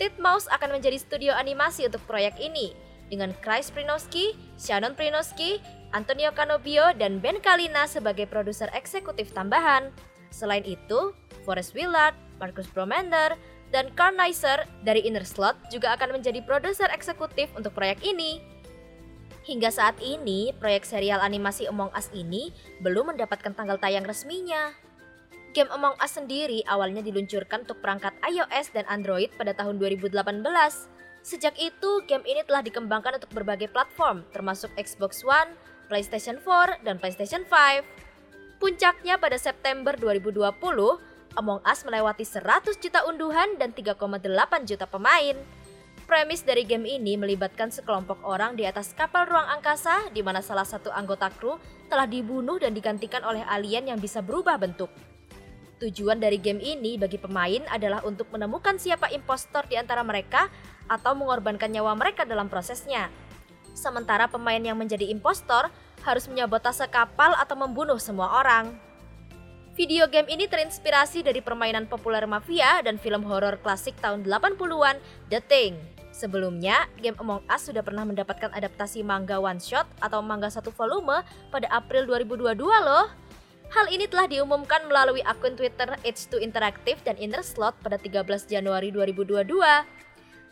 [0.00, 2.72] Titmouse akan menjadi studio animasi untuk proyek ini
[3.12, 5.60] dengan Chris Prinowski, Shannon Prinowski,
[5.92, 9.92] Antonio Canobio, dan Ben Kalina sebagai produser eksekutif tambahan.
[10.32, 11.12] Selain itu,
[11.44, 13.36] Forrest Willard, Marcus Bromander,
[13.72, 18.44] dan Carl Neisser dari Inner Slot juga akan menjadi produser eksekutif untuk proyek ini.
[19.42, 24.70] Hingga saat ini, proyek serial animasi Among Us ini belum mendapatkan tanggal tayang resminya.
[25.50, 30.14] Game Among Us sendiri awalnya diluncurkan untuk perangkat iOS dan Android pada tahun 2018.
[31.26, 35.54] Sejak itu, game ini telah dikembangkan untuk berbagai platform, termasuk Xbox One,
[35.90, 37.82] PlayStation 4, dan PlayStation 5.
[38.62, 40.38] Puncaknya pada September 2020,
[41.32, 44.20] Among Us melewati 100 juta unduhan dan 3,8
[44.68, 45.36] juta pemain.
[46.04, 50.68] Premis dari game ini melibatkan sekelompok orang di atas kapal ruang angkasa di mana salah
[50.68, 51.56] satu anggota kru
[51.88, 54.92] telah dibunuh dan digantikan oleh alien yang bisa berubah bentuk.
[55.80, 60.52] Tujuan dari game ini bagi pemain adalah untuk menemukan siapa impostor di antara mereka
[60.84, 63.08] atau mengorbankan nyawa mereka dalam prosesnya.
[63.72, 65.72] Sementara pemain yang menjadi impostor
[66.04, 68.91] harus menyabotase kapal atau membunuh semua orang.
[69.72, 75.00] Video game ini terinspirasi dari permainan populer mafia dan film horor klasik tahun 80-an,
[75.32, 75.80] The Thing.
[76.12, 81.24] Sebelumnya, game Among Us sudah pernah mendapatkan adaptasi manga one shot atau manga satu volume
[81.48, 83.08] pada April 2022 loh.
[83.72, 88.92] Hal ini telah diumumkan melalui akun Twitter H2 Interactive dan Inner Slot pada 13 Januari
[88.92, 89.56] 2022.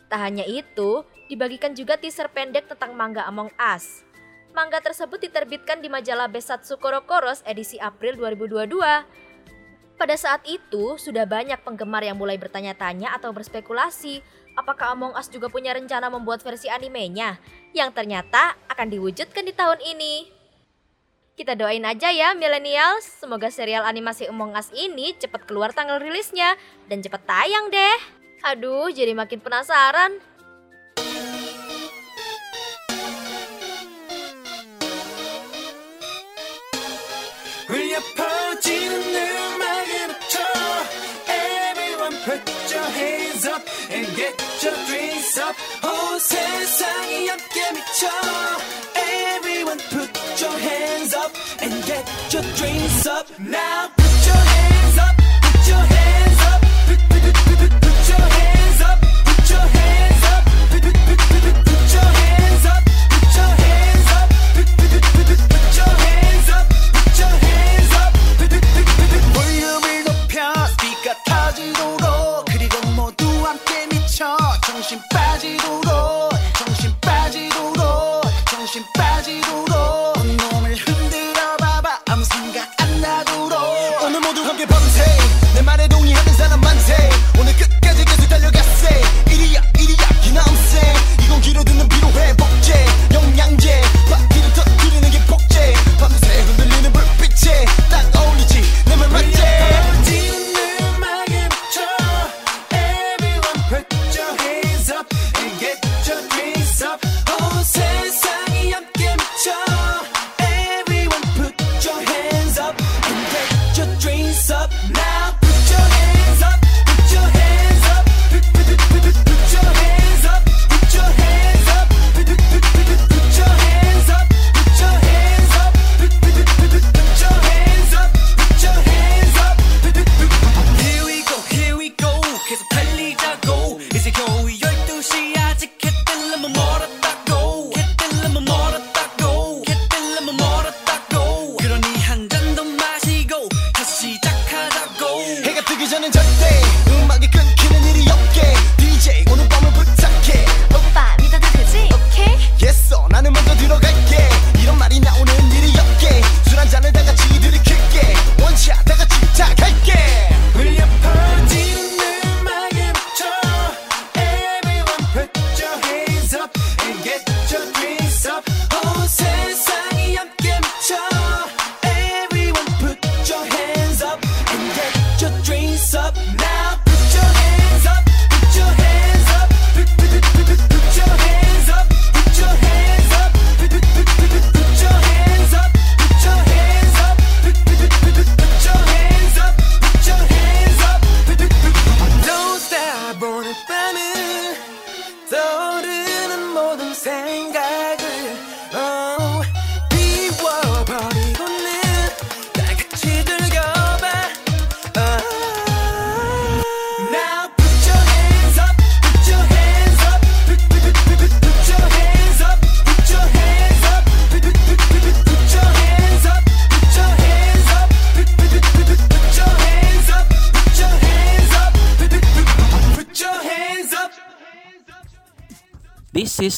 [0.09, 4.01] Tak hanya itu, dibagikan juga teaser pendek tentang manga Among Us.
[4.51, 8.83] Manga tersebut diterbitkan di majalah Besatsu Korokoros edisi April 2022.
[9.95, 14.19] Pada saat itu, sudah banyak penggemar yang mulai bertanya-tanya atau berspekulasi
[14.59, 17.39] apakah Among Us juga punya rencana membuat versi animenya
[17.71, 20.27] yang ternyata akan diwujudkan di tahun ini.
[21.39, 26.59] Kita doain aja ya millennials, semoga serial animasi Among Us ini cepat keluar tanggal rilisnya
[26.91, 27.99] dan cepat tayang deh.
[28.51, 30.19] Aduh, jadi makin penasaran.
[48.95, 53.31] Everyone put your hands up and get your drinks up.
[53.39, 54.00] 온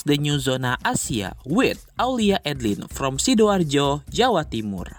[0.06, 4.93] the new zona Asia with Aulia Edlin from Sidoarjo, Jawa Timur.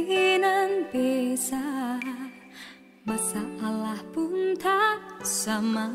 [0.00, 1.60] keyakinan bisa
[3.00, 5.88] Masalah pun tak sama.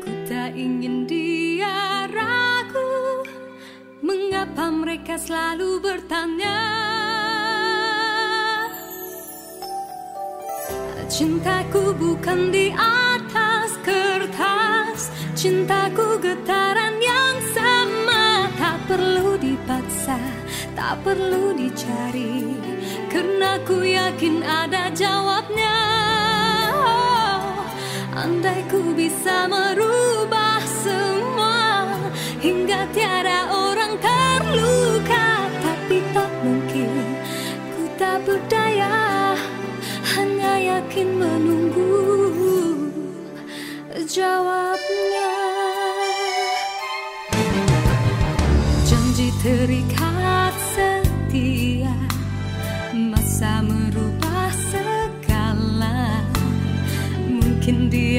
[0.00, 3.26] Ku tak ingin dia ragu
[4.00, 6.58] Mengapa mereka selalu bertanya.
[11.04, 16.03] Cintaku bukan di atas kertas Cintaku
[20.84, 22.60] tak perlu dicari
[23.08, 25.80] Karena ku yakin ada jawabnya.
[26.76, 27.64] Oh,
[28.12, 31.88] Andai ku bisa merubah semua
[32.36, 35.48] Hingga tiada orang terluka.
[35.64, 36.92] Tapi tak mungkin
[37.72, 39.32] ku tak berdaya
[40.12, 41.96] Hanya yakin menunggu
[44.04, 45.33] jawabnya.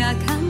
[0.06, 0.45] 那看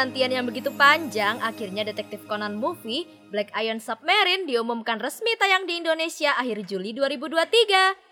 [0.00, 5.76] penantian yang begitu panjang, akhirnya detektif Conan movie Black Iron Submarine diumumkan resmi tayang di
[5.76, 8.08] Indonesia akhir Juli 2023.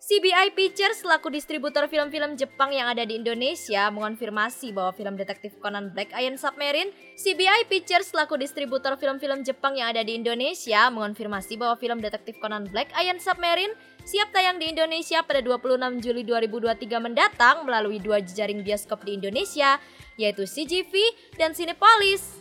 [0.00, 5.92] CBI Pictures selaku distributor film-film Jepang yang ada di Indonesia mengonfirmasi bahwa film detektif Conan
[5.92, 11.76] Black Iron Submarine, CBI Pictures selaku distributor film-film Jepang yang ada di Indonesia mengonfirmasi bahwa
[11.76, 13.76] film detektif Conan Black Iron Submarine
[14.08, 19.76] siap tayang di Indonesia pada 26 Juli 2023 mendatang melalui dua jejaring bioskop di Indonesia,
[20.18, 20.92] yaitu CGV
[21.38, 22.38] dan Cinepolis.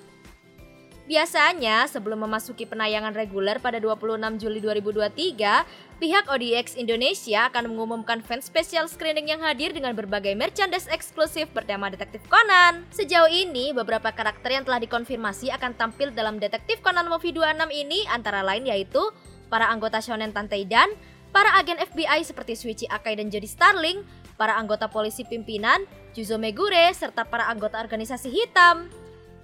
[1.07, 5.63] Biasanya, sebelum memasuki penayangan reguler pada 26 Juli 2023,
[6.03, 11.87] pihak ODX Indonesia akan mengumumkan fan special screening yang hadir dengan berbagai merchandise eksklusif bertema
[11.87, 12.83] Detektif Conan.
[12.91, 18.03] Sejauh ini, beberapa karakter yang telah dikonfirmasi akan tampil dalam Detektif Conan Movie 26 ini
[18.11, 18.99] antara lain yaitu
[19.47, 20.91] para anggota Shonen Tanteidan,
[21.31, 24.03] para agen FBI seperti Suichi Akai dan Jody Starling,
[24.35, 25.87] para anggota polisi pimpinan,
[26.17, 28.89] Juzo Megure, serta para anggota organisasi hitam.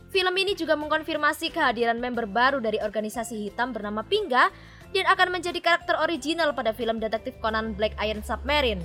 [0.10, 4.50] Film ini juga mengkonfirmasi kehadiran member baru dari organisasi hitam bernama Pingga
[4.90, 8.82] dan akan menjadi karakter original pada film detektif Conan Black Iron Submarine.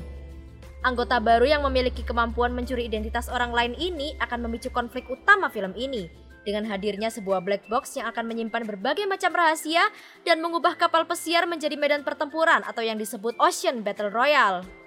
[0.84, 5.72] Anggota baru yang memiliki kemampuan mencuri identitas orang lain ini akan memicu konflik utama film
[5.72, 6.12] ini
[6.44, 9.88] dengan hadirnya sebuah black box yang akan menyimpan berbagai macam rahasia
[10.28, 14.77] dan mengubah kapal pesiar menjadi medan pertempuran atau yang disebut Ocean Battle Royale.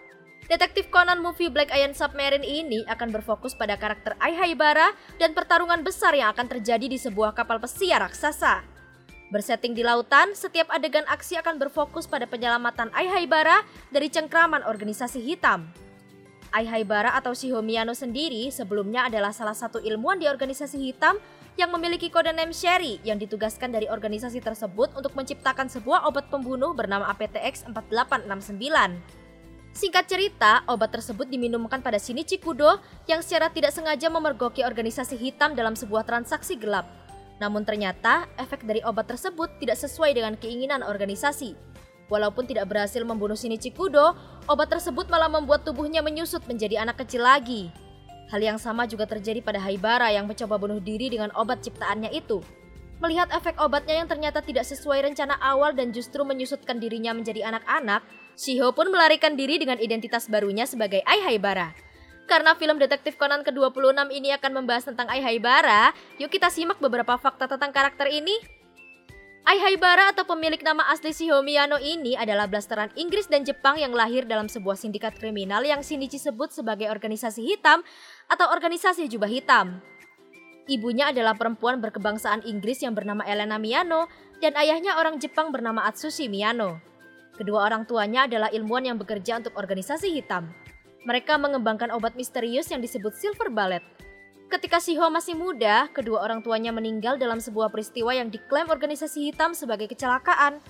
[0.52, 5.80] Detektif Conan movie Black Iron Submarine ini akan berfokus pada karakter Ai Haibara dan pertarungan
[5.80, 8.60] besar yang akan terjadi di sebuah kapal pesiar raksasa.
[9.32, 13.64] Bersetting di lautan, setiap adegan aksi akan berfokus pada penyelamatan Ai Haibara
[13.96, 15.72] dari cengkraman organisasi hitam.
[16.52, 21.16] Ai Haibara atau Shiho Miyano sendiri sebelumnya adalah salah satu ilmuwan di organisasi hitam
[21.56, 26.76] yang memiliki kode name Sherry yang ditugaskan dari organisasi tersebut untuk menciptakan sebuah obat pembunuh
[26.76, 29.21] bernama APTX 4869.
[29.72, 32.76] Singkat cerita, obat tersebut diminumkan pada Shinichi Kudo
[33.08, 36.84] yang secara tidak sengaja memergoki organisasi hitam dalam sebuah transaksi gelap.
[37.40, 41.56] Namun ternyata, efek dari obat tersebut tidak sesuai dengan keinginan organisasi.
[42.12, 44.12] Walaupun tidak berhasil membunuh Shinichi Kudo,
[44.52, 47.72] obat tersebut malah membuat tubuhnya menyusut menjadi anak kecil lagi.
[48.28, 52.44] Hal yang sama juga terjadi pada Haibara yang mencoba bunuh diri dengan obat ciptaannya itu.
[53.00, 58.06] Melihat efek obatnya yang ternyata tidak sesuai rencana awal dan justru menyusutkan dirinya menjadi anak-anak,
[58.36, 61.76] Shiho pun melarikan diri dengan identitas barunya sebagai Ai Haibara.
[62.30, 67.20] Karena film detektif Conan ke-26 ini akan membahas tentang Ai Haibara, yuk kita simak beberapa
[67.20, 68.40] fakta tentang karakter ini.
[69.42, 73.90] Ai Haibara atau pemilik nama asli Shiho Miyano ini adalah blasteran Inggris dan Jepang yang
[73.90, 77.82] lahir dalam sebuah sindikat kriminal yang Shinichi sebut sebagai organisasi hitam
[78.30, 79.82] atau organisasi jubah hitam.
[80.70, 84.06] Ibunya adalah perempuan berkebangsaan Inggris yang bernama Elena Miyano
[84.40, 86.91] dan ayahnya orang Jepang bernama Atsushi Miyano.
[87.42, 90.54] Kedua orang tuanya adalah ilmuwan yang bekerja untuk organisasi hitam.
[91.10, 93.82] Mereka mengembangkan obat misterius yang disebut Silver Ballet.
[94.46, 99.58] Ketika Shiho masih muda, kedua orang tuanya meninggal dalam sebuah peristiwa yang diklaim organisasi hitam
[99.58, 100.62] sebagai kecelakaan.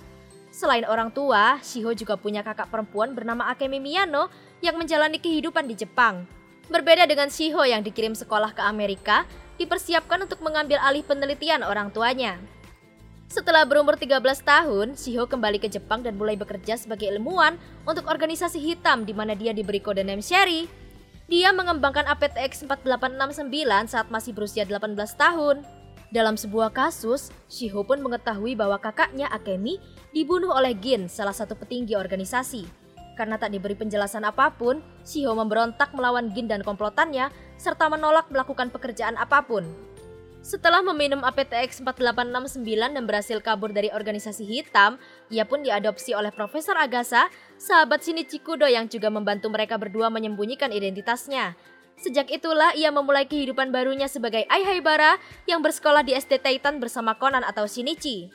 [0.48, 4.32] Selain orang tua, Shiho juga punya kakak perempuan bernama Akemi Miyano
[4.64, 6.24] yang menjalani kehidupan di Jepang.
[6.72, 9.28] Berbeda dengan Shiho yang dikirim sekolah ke Amerika,
[9.60, 12.40] dipersiapkan untuk mengambil alih penelitian orang tuanya.
[13.32, 17.56] Setelah berumur 13 tahun, Shiho kembali ke Jepang dan mulai bekerja sebagai ilmuwan
[17.88, 20.68] untuk organisasi hitam di mana dia diberi kode name Sherry.
[21.32, 25.64] Dia mengembangkan APTX 4869 saat masih berusia 18 tahun.
[26.12, 29.80] Dalam sebuah kasus, Shiho pun mengetahui bahwa kakaknya Akemi
[30.12, 32.68] dibunuh oleh Gin, salah satu petinggi organisasi.
[33.16, 38.68] Karena tak diberi penjelasan apa pun, Shiho memberontak melawan Gin dan komplotannya, serta menolak melakukan
[38.68, 39.91] pekerjaan apa pun.
[40.42, 42.66] Setelah meminum APTX 4869
[42.98, 44.98] dan berhasil kabur dari organisasi hitam,
[45.30, 47.30] ia pun diadopsi oleh Profesor Agasa,
[47.62, 51.54] sahabat Shinichi Kudo yang juga membantu mereka berdua menyembunyikan identitasnya.
[51.94, 55.14] Sejak itulah ia memulai kehidupan barunya sebagai Ai Haibara
[55.46, 58.26] yang bersekolah di SD Titan bersama Conan atau Shinichi.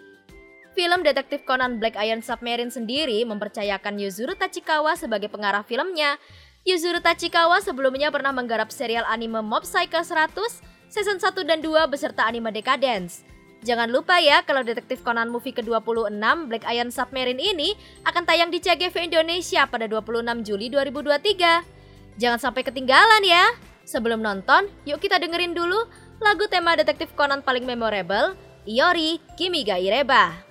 [0.79, 6.15] Film detektif Conan Black Iron Submarine sendiri mempercayakan Yuzuru Tachikawa sebagai pengarah filmnya.
[6.63, 12.25] Yuzuru Tachikawa sebelumnya pernah menggarap serial anime Mob Psycho 100, season 1 dan 2 beserta
[12.27, 13.23] anime Decadence.
[13.65, 16.13] Jangan lupa ya kalau detektif Conan movie ke-26
[16.47, 17.73] Black Iron Submarine ini
[18.05, 22.21] akan tayang di CGV Indonesia pada 26 Juli 2023.
[22.21, 23.43] Jangan sampai ketinggalan ya.
[23.87, 25.87] Sebelum nonton, yuk kita dengerin dulu
[26.19, 28.35] lagu tema detektif Conan paling memorable,
[28.67, 30.46] Iori Kimi ga Ireba.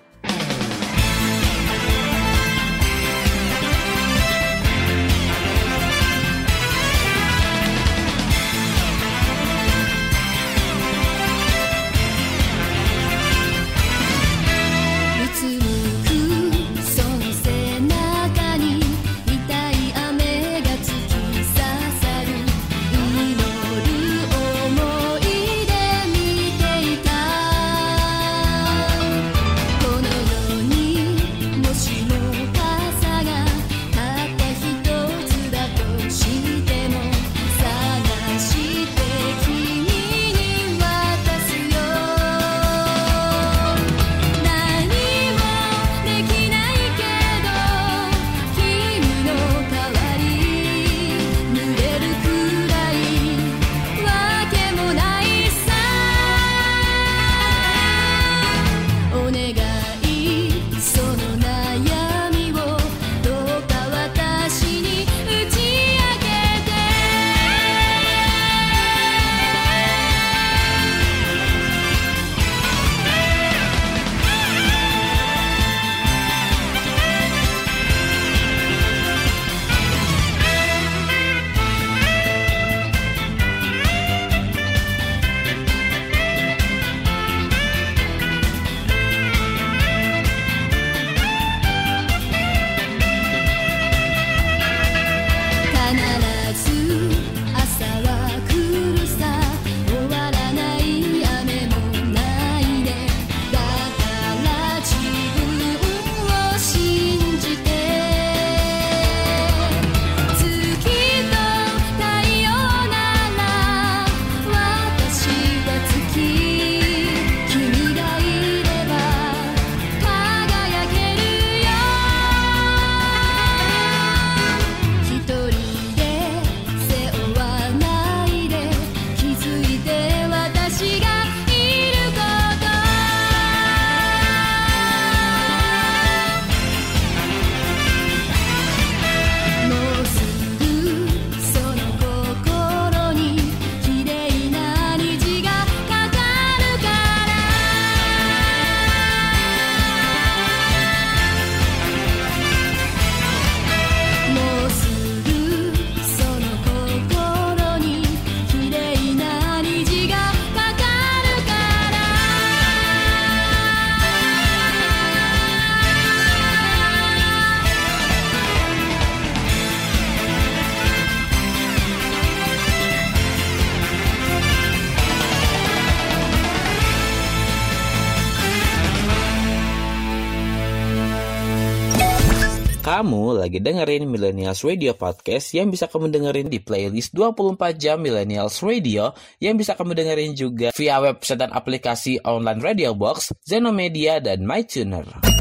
[183.47, 189.14] Lagi dengerin Millennials Radio Podcast yang bisa kamu dengerin di playlist 24 jam Millennials Radio
[189.39, 195.06] yang bisa kamu dengerin juga via website dan aplikasi online Radio Box, Zenomedia, dan MyTuner.“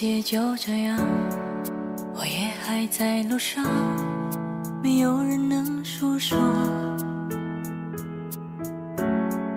[0.00, 0.96] 界就这样，
[2.14, 3.64] 我也还在路上，
[4.80, 6.38] 没有人能诉说。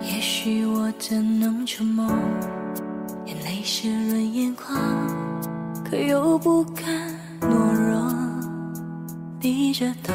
[0.00, 2.04] 也许我真能沉默，
[3.24, 4.76] 眼泪湿润眼眶。
[5.88, 6.84] 可又不敢
[7.42, 8.12] 懦弱，
[9.38, 10.12] 低着头，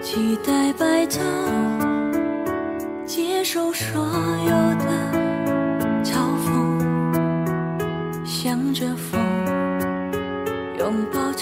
[0.00, 1.20] 期待白头，
[3.04, 4.00] 接受所
[4.46, 5.19] 有的
[10.90, 11.32] 拥抱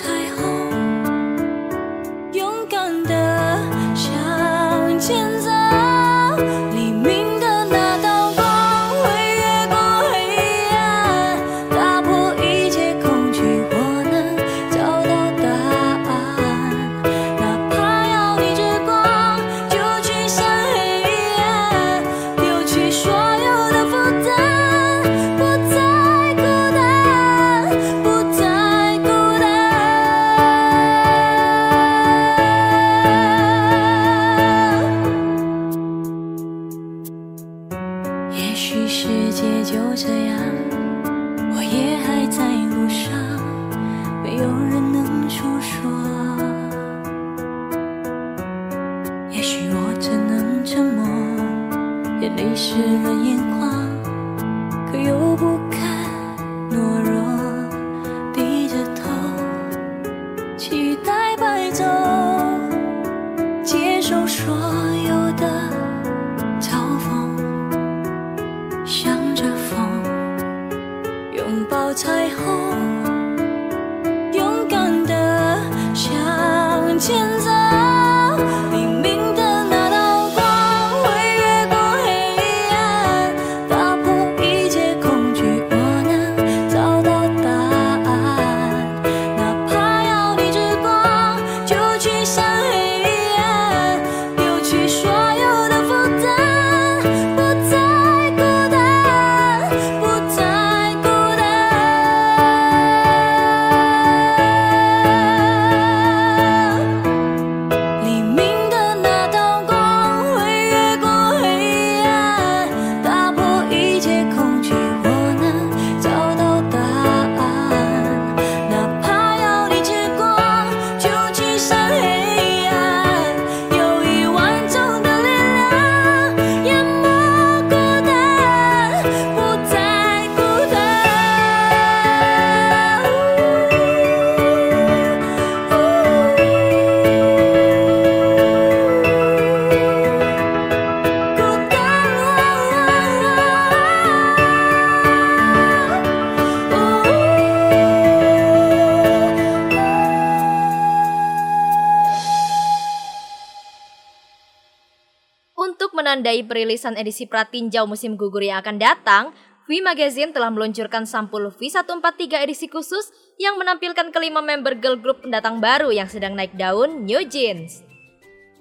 [156.29, 159.33] menandai perilisan edisi Pratinjau musim gugur yang akan datang,
[159.65, 163.09] V Magazine telah meluncurkan sampul V143 edisi khusus
[163.41, 167.81] yang menampilkan kelima member girl group pendatang baru yang sedang naik daun, New Jeans.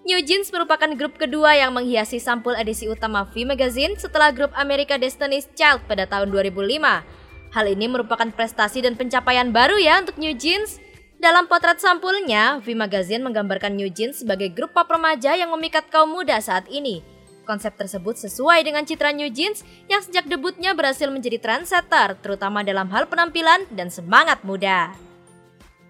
[0.08, 4.96] New Jeans merupakan grup kedua yang menghiasi sampul edisi utama V Magazine setelah grup America
[4.96, 7.52] Destiny's Child pada tahun 2005.
[7.52, 10.80] Hal ini merupakan prestasi dan pencapaian baru ya untuk New Jeans.
[11.20, 16.16] Dalam potret sampulnya, V Magazine menggambarkan New Jeans sebagai grup pop remaja yang memikat kaum
[16.16, 17.17] muda saat ini.
[17.48, 22.92] Konsep tersebut sesuai dengan citra New Jeans yang sejak debutnya berhasil menjadi trendsetter, terutama dalam
[22.92, 24.92] hal penampilan dan semangat muda.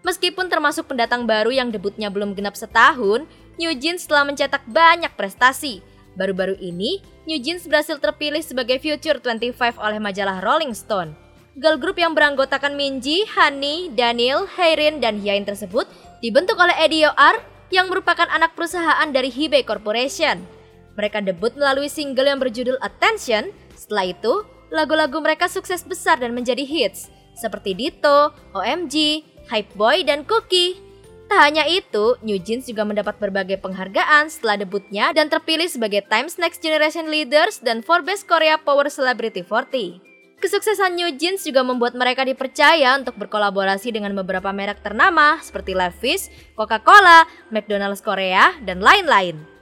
[0.06, 3.26] Meskipun termasuk pendatang baru yang debutnya belum genap setahun,
[3.58, 5.82] New Jeans telah mencetak banyak prestasi.
[6.14, 11.18] Baru-baru ini, New Jeans berhasil terpilih sebagai Future 25 oleh majalah Rolling Stone.
[11.58, 15.90] Girl group yang beranggotakan Minji, Hani, Daniel, Heirin, dan Hyain tersebut
[16.22, 17.42] dibentuk oleh Eddie R
[17.74, 20.57] yang merupakan anak perusahaan dari Hibei Corporation.
[20.98, 23.54] Mereka debut melalui single yang berjudul Attention.
[23.78, 24.34] Setelah itu,
[24.74, 30.82] lagu-lagu mereka sukses besar dan menjadi hits, seperti Ditto, OMG, Hype Boy, dan Cookie.
[31.28, 36.40] Tak hanya itu, New Jeans juga mendapat berbagai penghargaan setelah debutnya dan terpilih sebagai Times
[36.40, 40.08] Next Generation Leaders dan Forbes Korea Power Celebrity 40.
[40.40, 46.32] Kesuksesan New Jeans juga membuat mereka dipercaya untuk berkolaborasi dengan beberapa merek ternama seperti Levi's,
[46.56, 49.57] Coca-Cola, McDonald's Korea, dan lain-lain.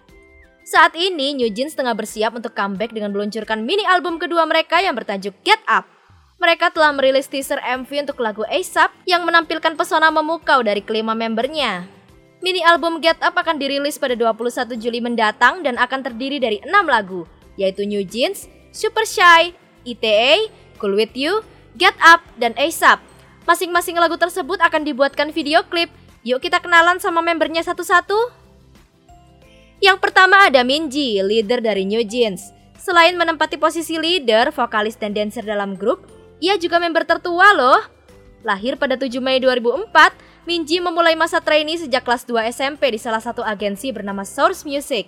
[0.66, 4.98] Saat ini, New Jeans tengah bersiap untuk comeback dengan meluncurkan mini album kedua mereka yang
[4.98, 5.86] bertajuk Get Up.
[6.42, 11.86] Mereka telah merilis teaser MV untuk lagu ASAP yang menampilkan pesona memukau dari kelima membernya.
[12.42, 16.74] Mini album Get Up akan dirilis pada 21 Juli mendatang dan akan terdiri dari 6
[16.90, 17.30] lagu,
[17.62, 19.54] yaitu New Jeans, Super Shy,
[19.86, 20.50] ETA,
[20.82, 21.46] Cool With You,
[21.78, 22.98] Get Up, dan ASAP.
[23.46, 25.94] Masing-masing lagu tersebut akan dibuatkan video klip.
[26.26, 28.45] Yuk kita kenalan sama membernya satu-satu.
[29.86, 32.50] Yang pertama ada Minji, leader dari New Jeans.
[32.82, 36.10] Selain menempati posisi leader, vokalis dan dancer dalam grup,
[36.42, 37.86] ia juga member tertua loh.
[38.42, 43.22] Lahir pada 7 Mei 2004, Minji memulai masa trainee sejak kelas 2 SMP di salah
[43.22, 45.06] satu agensi bernama Source Music.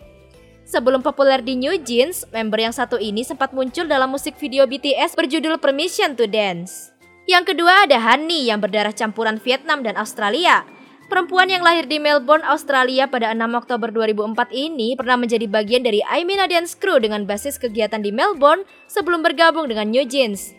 [0.62, 5.18] Sebelum populer di New Jeans, member yang satu ini sempat muncul dalam musik video BTS
[5.18, 6.94] berjudul Permission to Dance.
[7.26, 10.77] Yang kedua ada Hani yang berdarah campuran Vietnam dan Australia.
[11.08, 16.04] Perempuan yang lahir di Melbourne, Australia pada 6 Oktober 2004 ini pernah menjadi bagian dari
[16.04, 20.52] Aimina Dance Crew dengan basis kegiatan di Melbourne sebelum bergabung dengan New Jeans.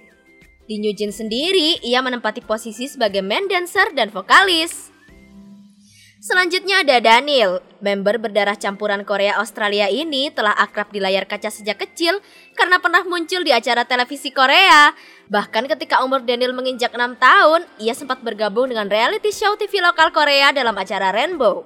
[0.64, 4.88] Di New Jeans sendiri, ia menempati posisi sebagai main dancer dan vokalis.
[6.28, 11.80] Selanjutnya ada Daniel, member berdarah campuran Korea Australia ini telah akrab di layar kaca sejak
[11.80, 12.20] kecil
[12.52, 14.92] karena pernah muncul di acara televisi Korea.
[15.32, 20.12] Bahkan ketika umur Daniel menginjak 6 tahun, ia sempat bergabung dengan reality show TV lokal
[20.12, 21.64] Korea dalam acara Rainbow.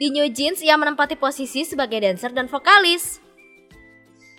[0.00, 3.20] Di New Jeans, ia menempati posisi sebagai dancer dan vokalis.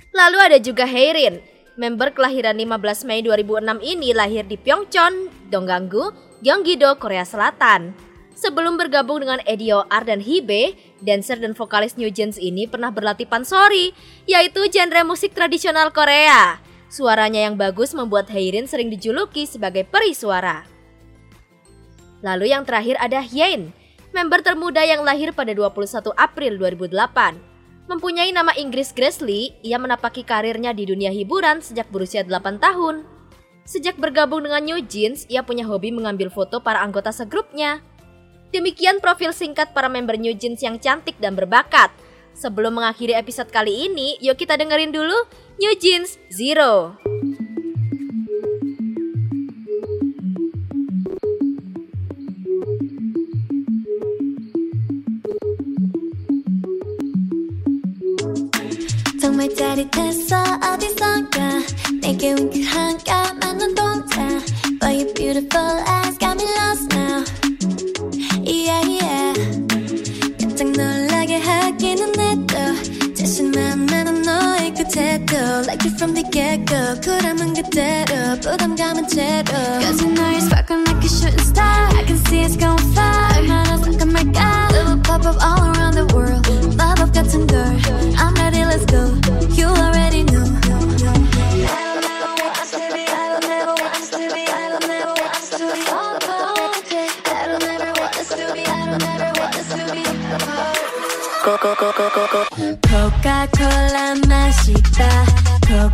[0.09, 1.37] Lalu ada juga Heirin,
[1.77, 8.09] member kelahiran 15 Mei 2006 ini lahir di Pyeongchon, Dongganggu, Gyeonggi-do, Korea Selatan.
[8.41, 13.93] Sebelum bergabung dengan EDOR dan Hibe, dancer dan vokalis New Jeans ini pernah berlatih pansori,
[14.25, 16.57] yaitu genre musik tradisional Korea.
[16.89, 20.65] Suaranya yang bagus membuat Heirin sering dijuluki sebagai peri suara.
[22.25, 23.77] Lalu yang terakhir ada Hyein,
[24.09, 27.37] member termuda yang lahir pada 21 April 2008.
[27.93, 29.21] Mempunyai nama Inggris Grace
[29.61, 33.05] ia menapaki karirnya di dunia hiburan sejak berusia 8 tahun.
[33.69, 37.85] Sejak bergabung dengan New Jeans, ia punya hobi mengambil foto para anggota segrupnya.
[38.54, 41.92] Demikian profil singkat para member New Jeans yang cantik dan berbakat.
[42.36, 45.16] Sebelum mengakhiri episode kali ini, yuk kita dengerin dulu
[45.60, 46.96] New Jeans Zero.
[59.20, 61.60] 정말 짜릿했어 어디선가
[62.00, 63.89] 내게 윙크한 까만 동
[76.00, 81.44] from the get-go 쿨함은 그대로 부담감은 제로 Cause you know you're sparkling like a shooting
[81.44, 85.94] star I can see it's going far 얼마나 상큼할까 It will pop up all around
[85.94, 87.58] the world 마법 같은 걸
[88.16, 89.12] I'm ready let's go
[89.56, 90.44] You already know
[101.44, 102.69] 코카콜라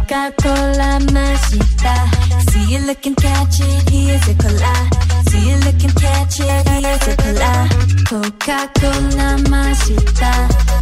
[0.08, 2.50] Coca-Cola Mashita.
[2.50, 4.90] See you looking catch it, here's a cola.
[5.28, 7.68] See you looking catch it, here's a cola.
[8.08, 10.32] Coca-Cola Mashita.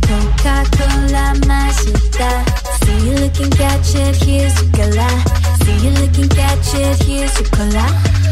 [0.06, 2.30] Coca-Cola Mashita.
[2.86, 5.10] See you looking catch it, here's a cola.
[5.64, 8.25] See you looking catch it, here's a cola.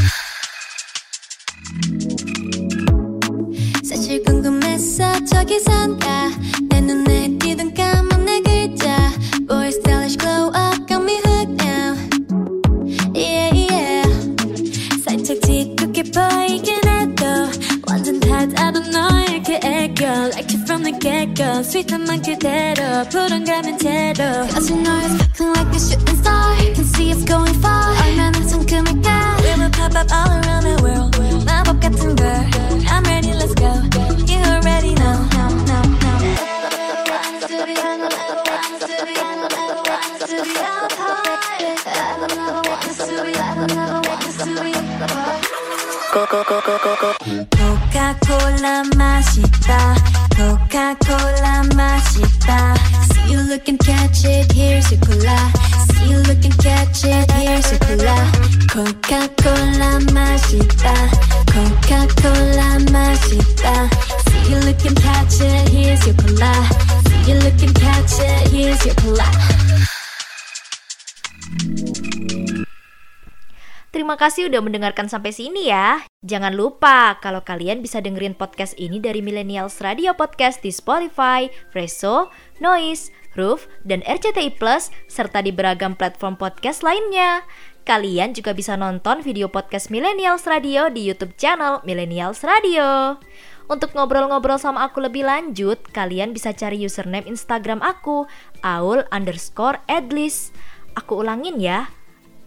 [74.24, 76.00] Kasih udah mendengarkan sampai sini ya.
[76.24, 82.32] Jangan lupa kalau kalian bisa dengerin podcast ini dari Millennials Radio Podcast di Spotify, Freso,
[82.64, 87.44] Noise, Roof, dan RCTI Plus, serta di beragam platform podcast lainnya.
[87.84, 93.20] Kalian juga bisa nonton video podcast Millennials Radio di YouTube channel Millennials Radio.
[93.68, 98.24] Untuk ngobrol-ngobrol sama aku lebih lanjut, kalian bisa cari username Instagram aku,
[98.64, 100.56] aul underscore edlis.
[100.96, 101.92] Aku ulangin ya,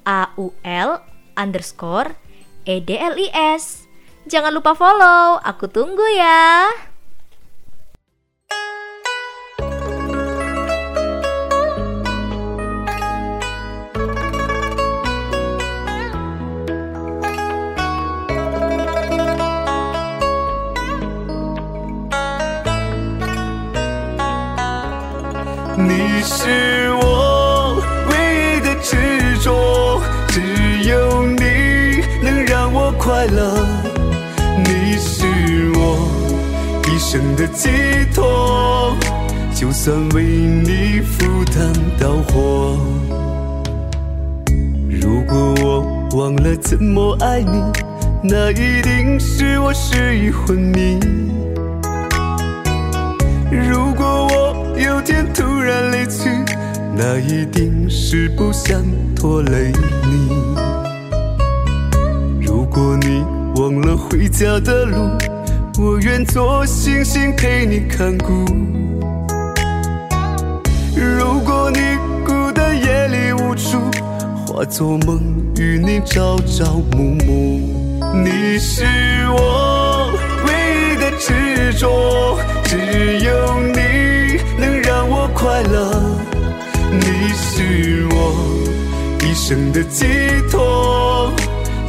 [0.09, 2.17] A-U-L underscore
[2.67, 3.87] EDLIS.
[4.27, 6.67] Jangan lupa follow, aku tunggu ya.
[25.77, 27.06] 你是我。
[37.17, 37.71] 生的寄
[38.15, 38.95] 托，
[39.55, 42.77] 就算为你赴汤蹈火。
[44.91, 47.63] 如果我忘了怎么爱你，
[48.23, 51.01] 那一定是我失忆昏迷。
[53.51, 56.29] 如果我有天突然离去，
[56.95, 58.85] 那一定是不想
[59.15, 59.73] 拖累
[60.05, 60.29] 你。
[62.47, 63.25] 如果你
[63.59, 64.99] 忘了回家的路，
[65.79, 68.33] 我愿做星星陪你看顾。
[70.97, 71.79] 如果你
[72.25, 73.79] 孤单夜里无助，
[74.47, 75.21] 化作梦
[75.59, 77.61] 与你朝朝暮暮。
[78.25, 78.85] 你是
[79.29, 80.11] 我
[80.47, 86.01] 唯一的执着，只有你能让我快乐。
[86.91, 88.33] 你是我
[89.27, 90.07] 一生的寄
[90.51, 91.31] 托，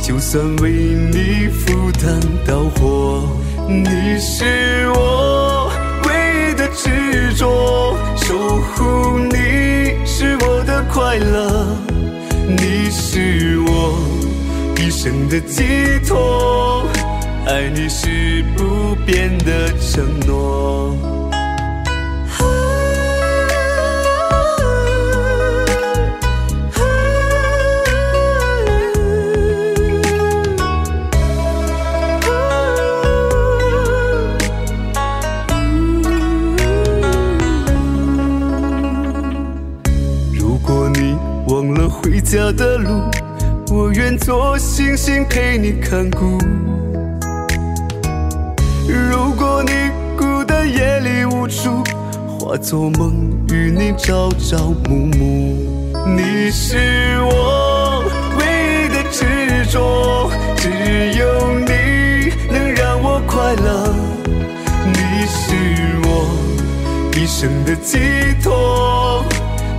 [0.01, 3.23] 就算为你赴汤蹈火。
[3.69, 5.69] 你是我
[6.06, 11.68] 唯一的执着，守护你是我的快乐。
[12.48, 13.99] 你是我
[14.77, 16.88] 一生的寄托，
[17.45, 21.16] 爱你是不变的承诺。
[42.30, 43.10] 家的路，
[43.72, 46.38] 我愿做星星陪你看顾。
[48.86, 49.72] 如果你
[50.18, 51.82] 孤单夜里无助，
[52.38, 55.56] 化作梦与你朝朝暮暮。
[56.18, 58.04] 你是我
[58.38, 58.44] 唯
[58.84, 60.68] 一的执着，只
[61.18, 63.95] 有你能让我快乐。
[64.86, 65.56] 你是
[66.04, 66.28] 我
[67.16, 67.98] 一生的寄
[68.44, 69.24] 托。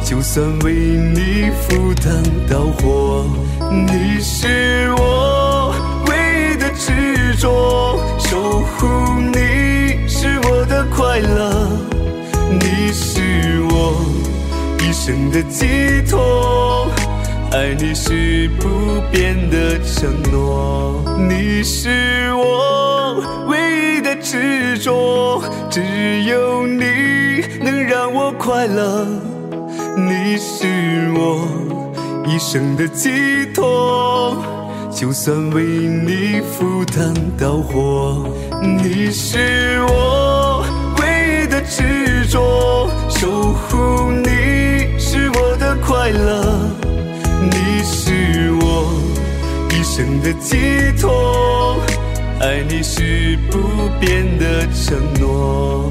[0.09, 2.11] 就算为你赴汤
[2.49, 3.27] 蹈火，
[3.71, 5.75] 你是我
[6.07, 8.87] 唯一的执着，守护
[9.21, 11.69] 你是我的快乐，
[12.59, 14.03] 你是我
[14.81, 16.91] 一生的寄托，
[17.53, 18.67] 爱你是不
[19.13, 23.59] 变的承诺，你是我唯
[23.99, 25.83] 一的执着，只
[26.23, 29.07] 有你能让我快乐。
[30.07, 31.49] 你是我
[32.27, 33.11] 一生的寄
[33.53, 34.37] 托，
[34.93, 38.29] 就算为你赴汤蹈火。
[38.63, 40.65] 你是我
[41.01, 46.71] 唯一的执着，守护你是我的快乐。
[47.51, 48.93] 你是我
[49.71, 50.57] 一生的寄
[51.01, 51.77] 托，
[52.41, 53.59] 爱你是不
[53.99, 55.91] 变的承诺。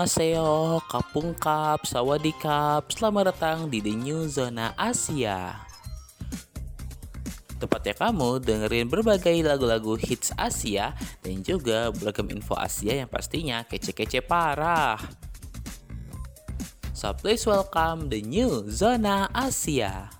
[0.00, 5.60] Annyeonghaseyo, Kapungkap, Sawadikap, selamat datang di The New Zona Asia.
[7.60, 14.24] Tempatnya kamu dengerin berbagai lagu-lagu hits Asia dan juga beragam info Asia yang pastinya kece-kece
[14.24, 14.96] parah.
[16.96, 20.19] So please welcome The New Zona Asia.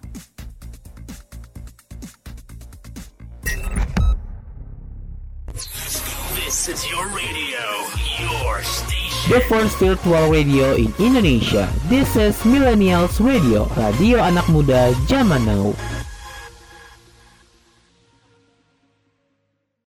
[6.60, 7.88] This is your radio,
[8.20, 9.32] your station.
[9.32, 11.72] The first virtual radio in Indonesia.
[11.88, 15.72] This is Millennials Radio, radio anak muda zaman now.